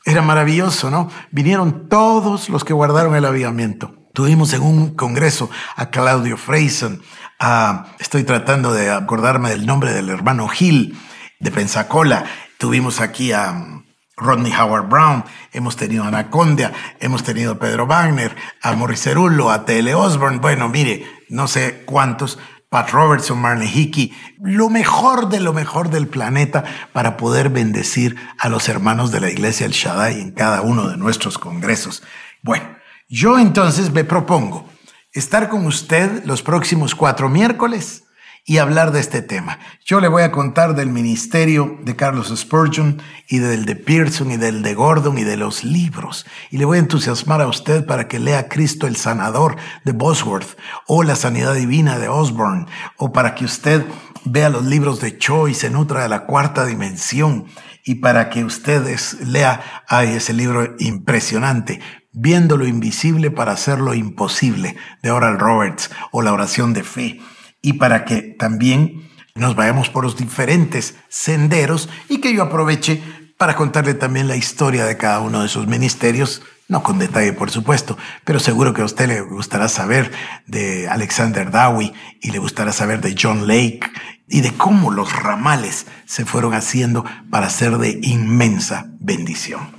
era 0.06 0.22
maravilloso, 0.22 0.90
¿no? 0.90 1.10
Vinieron 1.32 1.90
todos 1.90 2.48
los 2.48 2.64
que 2.64 2.72
guardaron 2.72 3.14
el 3.16 3.26
avivamiento. 3.26 3.94
Tuvimos 4.14 4.54
en 4.54 4.62
un 4.62 4.96
congreso 4.96 5.50
a 5.76 5.88
Claudio 5.88 6.38
Freyson, 6.38 7.02
a, 7.40 7.88
estoy 8.00 8.24
tratando 8.24 8.72
de 8.72 8.90
acordarme 8.90 9.50
del 9.50 9.66
nombre 9.66 9.92
del 9.92 10.08
hermano 10.08 10.48
Gil, 10.48 10.98
de 11.40 11.52
Pensacola. 11.52 12.26
Tuvimos 12.58 13.00
aquí 13.02 13.32
a 13.32 13.52
um, 13.52 13.84
Rodney 14.18 14.54
Howard 14.54 14.90
Brown, 14.90 15.24
hemos 15.54 15.76
tenido 15.76 16.04
a 16.04 16.08
Anaconda, 16.08 16.74
hemos 17.00 17.24
tenido 17.24 17.54
a 17.54 17.60
Pedro 17.60 17.88
Wagner, 17.88 18.36
a 18.62 18.74
Morris 18.74 19.02
Cerulo, 19.02 19.50
a 19.50 19.66
T.L. 19.66 19.96
Osborne, 19.96 20.40
bueno, 20.40 20.68
mire, 20.68 21.08
no 21.30 21.48
sé 21.48 21.84
cuántos, 21.86 22.38
Pat 22.70 22.92
Robertson, 22.92 23.40
Marley 23.40 23.72
Hickey, 23.74 24.14
lo 24.40 24.70
mejor 24.70 25.30
de 25.30 25.40
lo 25.40 25.54
mejor 25.54 25.90
del 25.90 26.08
planeta 26.08 26.64
para 26.94 27.18
poder 27.18 27.50
bendecir 27.50 28.16
a 28.38 28.50
los 28.50 28.70
hermanos 28.70 29.12
de 29.12 29.22
la 29.22 29.30
iglesia 29.30 29.66
El 29.66 29.72
Shaddai 29.72 30.22
en 30.22 30.32
cada 30.32 30.62
uno 30.62 30.90
de 30.90 30.98
nuestros 30.98 31.40
congresos. 31.40 32.04
Bueno, 32.44 32.66
yo 33.08 33.40
entonces 33.40 33.92
me 33.92 34.04
propongo 34.04 34.70
estar 35.14 35.50
con 35.50 35.66
usted 35.66 36.24
los 36.26 36.44
próximos 36.44 36.94
cuatro 36.94 37.28
miércoles 37.28 38.04
y 38.46 38.58
hablar 38.58 38.92
de 38.92 39.00
este 39.00 39.22
tema. 39.22 39.60
Yo 39.86 40.00
le 40.00 40.08
voy 40.08 40.24
a 40.24 40.32
contar 40.32 40.76
del 40.76 40.90
ministerio 40.90 41.78
de 41.84 41.96
Carlos 41.96 42.34
Spurgeon 42.36 43.02
y 43.28 43.40
del 43.40 43.66
de 43.66 43.76
Pearson 43.76 44.32
y 44.32 44.38
del 44.38 44.62
de 44.62 44.74
Gordon 44.74 45.18
y 45.18 45.24
de 45.24 45.38
los 45.38 45.64
libros. 45.64 46.26
Y 46.50 46.58
le 46.58 46.66
voy 46.66 46.78
a 46.78 46.82
entusiasmar 46.82 47.42
a 47.42 47.48
usted 47.48 47.86
para 47.86 48.08
que 48.08 48.20
lea 48.20 48.50
Cristo 48.50 48.88
el 48.88 48.96
Sanador 48.96 49.56
de 49.86 49.92
Bosworth 49.92 50.58
o 50.88 51.04
La 51.04 51.16
Sanidad 51.16 51.54
Divina 51.54 52.00
de 52.00 52.08
Osborne 52.08 52.66
o 52.98 53.12
para 53.12 53.36
que 53.36 53.46
usted 53.46 53.86
vea 54.26 54.50
los 54.50 54.66
libros 54.66 55.00
de 55.00 55.18
Cho 55.18 55.48
y 55.48 55.54
se 55.54 55.70
nutra 55.70 56.04
de 56.04 56.10
la 56.10 56.26
cuarta 56.26 56.66
dimensión 56.66 57.46
y 57.86 57.96
para 57.96 58.30
que 58.30 58.44
usted 58.44 58.84
lea 59.26 59.84
ay, 59.88 60.10
ese 60.10 60.34
libro 60.34 60.76
impresionante, 60.80 61.80
Viendo 62.12 62.58
lo 62.58 62.66
invisible 62.66 63.30
para 63.30 63.52
hacer 63.52 63.80
lo 63.80 63.94
imposible 63.94 64.76
de 65.04 65.12
Oral 65.12 65.38
Roberts 65.38 65.92
o 66.12 66.24
La 66.24 66.34
oración 66.34 66.74
de 66.74 66.84
fe 66.84 67.22
y 67.62 67.74
para 67.74 68.06
que 68.06 68.22
también 68.22 69.10
nos 69.36 69.56
vayamos 69.56 69.90
por 69.90 70.04
los 70.04 70.18
diferentes 70.18 70.96
senderos 71.08 71.90
y 72.10 72.20
que 72.20 72.34
yo 72.34 72.44
aproveche 72.44 73.02
para 73.38 73.56
contarle 73.56 73.94
también 73.94 74.28
la 74.28 74.36
historia 74.36 74.86
de 74.86 74.98
cada 74.98 75.22
uno 75.22 75.42
de 75.42 75.46
esos 75.46 75.68
ministerios 75.68 76.42
no 76.70 76.84
con 76.84 77.00
detalle 77.00 77.34
por 77.34 77.50
supuesto, 77.50 77.98
pero 78.24 78.40
seguro 78.40 78.74
que 78.74 78.82
a 78.82 78.86
usted 78.86 79.08
le 79.08 79.22
gustará 79.22 79.68
saber 79.68 80.12
de 80.46 80.88
Alexander 80.88 81.52
Dowie 81.52 81.94
y 82.22 82.32
le 82.32 82.40
gustará 82.40 82.72
saber 82.72 83.02
de 83.02 83.16
John 83.20 83.48
Lake 83.48 83.82
y 84.28 84.42
de 84.42 84.54
cómo 84.54 84.92
los 84.92 85.12
ramales 85.12 85.88
se 86.06 86.26
fueron 86.26 86.54
haciendo 86.54 87.04
para 87.32 87.50
ser 87.50 87.78
de 87.80 88.00
inmensa 88.04 88.86
bendición. 89.00 89.72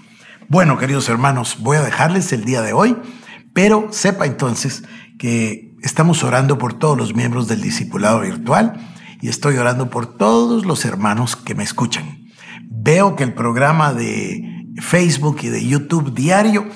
Bueno, 0.49 0.79
queridos 0.79 1.09
hermanos, 1.09 1.59
voy 1.61 1.77
a 1.77 1.83
dejarles 1.83 2.33
el 2.33 2.45
día 2.45 2.61
de 2.61 2.73
hoy, 2.73 2.97
pero 3.55 3.88
sepa 3.93 4.27
entonces 4.27 4.83
que 5.16 5.69
estamos 5.83 6.23
orando 6.25 6.59
por 6.59 6.75
todos 6.75 6.97
los 6.97 7.14
miembros 7.14 7.49
del 7.49 7.61
discipulado 7.61 8.21
virtual 8.21 8.81
y 9.21 9.29
estoy 9.29 9.57
orando 9.57 9.90
por 9.90 10.16
todos 10.16 10.64
los 10.64 10.85
hermanos 10.85 11.37
que 11.37 11.55
me 11.55 11.64
escuchan. 11.64 12.29
Veo 12.64 13.16
que 13.16 13.25
el 13.25 13.35
programa 13.35 13.93
de 13.93 14.66
Facebook 14.81 15.38
y 15.43 15.49
de 15.49 15.66
YouTube 15.66 16.14
diario 16.14 16.66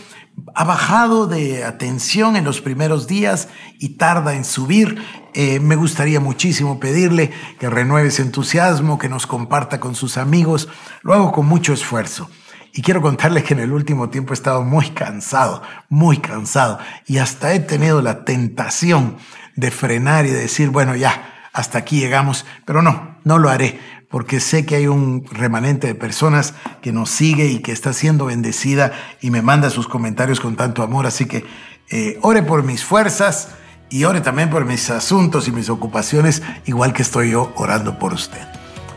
ha 0.55 0.64
bajado 0.64 1.27
de 1.27 1.64
atención 1.64 2.37
en 2.37 2.45
los 2.45 2.61
primeros 2.61 3.07
días 3.07 3.49
y 3.79 3.90
tarda 3.90 4.35
en 4.35 4.45
subir. 4.45 5.03
Eh, 5.33 5.61
me 5.61 5.77
gustaría 5.77 6.21
muchísimo 6.21 6.79
pedirle 6.79 7.31
que 7.59 7.71
renueve 7.71 8.09
ese 8.09 8.23
entusiasmo, 8.23 8.99
que 8.99 9.09
nos 9.09 9.27
comparta 9.27 9.81
con 9.81 9.95
sus 9.95 10.17
amigos. 10.17 10.69
Lo 11.03 11.14
hago 11.14 11.33
con 11.33 11.47
mucho 11.47 11.73
esfuerzo. 11.73 12.29
Y 12.76 12.82
quiero 12.82 13.00
contarles 13.00 13.44
que 13.44 13.54
en 13.54 13.60
el 13.60 13.72
último 13.72 14.10
tiempo 14.10 14.32
he 14.32 14.34
estado 14.34 14.64
muy 14.64 14.90
cansado, 14.90 15.62
muy 15.88 16.18
cansado. 16.18 16.80
Y 17.06 17.18
hasta 17.18 17.54
he 17.54 17.60
tenido 17.60 18.02
la 18.02 18.24
tentación 18.24 19.16
de 19.54 19.70
frenar 19.70 20.26
y 20.26 20.30
de 20.30 20.40
decir, 20.40 20.70
bueno, 20.70 20.96
ya, 20.96 21.48
hasta 21.52 21.78
aquí 21.78 22.00
llegamos. 22.00 22.44
Pero 22.64 22.82
no, 22.82 23.16
no 23.22 23.38
lo 23.38 23.48
haré 23.48 23.78
porque 24.10 24.40
sé 24.40 24.66
que 24.66 24.74
hay 24.74 24.88
un 24.88 25.24
remanente 25.30 25.87
de 25.87 25.94
personas 25.94 26.54
que 26.82 26.92
nos 26.92 27.10
sigue 27.10 27.46
y 27.46 27.60
que 27.60 27.70
está 27.70 27.92
siendo 27.92 28.26
bendecida 28.26 28.92
y 29.20 29.30
me 29.30 29.40
manda 29.40 29.70
sus 29.70 29.87
comentarios 29.87 30.40
con 30.40 30.56
tanto 30.56 30.82
amor. 30.82 31.06
Así 31.06 31.26
que 31.26 31.44
eh, 31.90 32.18
ore 32.22 32.42
por 32.42 32.64
mis 32.64 32.84
fuerzas 32.84 33.50
y 33.88 34.02
ore 34.02 34.20
también 34.20 34.50
por 34.50 34.64
mis 34.64 34.90
asuntos 34.90 35.46
y 35.46 35.52
mis 35.52 35.68
ocupaciones, 35.68 36.42
igual 36.66 36.92
que 36.92 37.02
estoy 37.02 37.30
yo 37.30 37.52
orando 37.54 38.00
por 38.00 38.12
usted. 38.12 38.46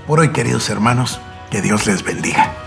Por 0.08 0.20
hoy, 0.20 0.30
queridos 0.30 0.68
hermanos, 0.72 1.20
que 1.52 1.62
Dios 1.62 1.86
les 1.86 2.04
bendiga. 2.04 2.67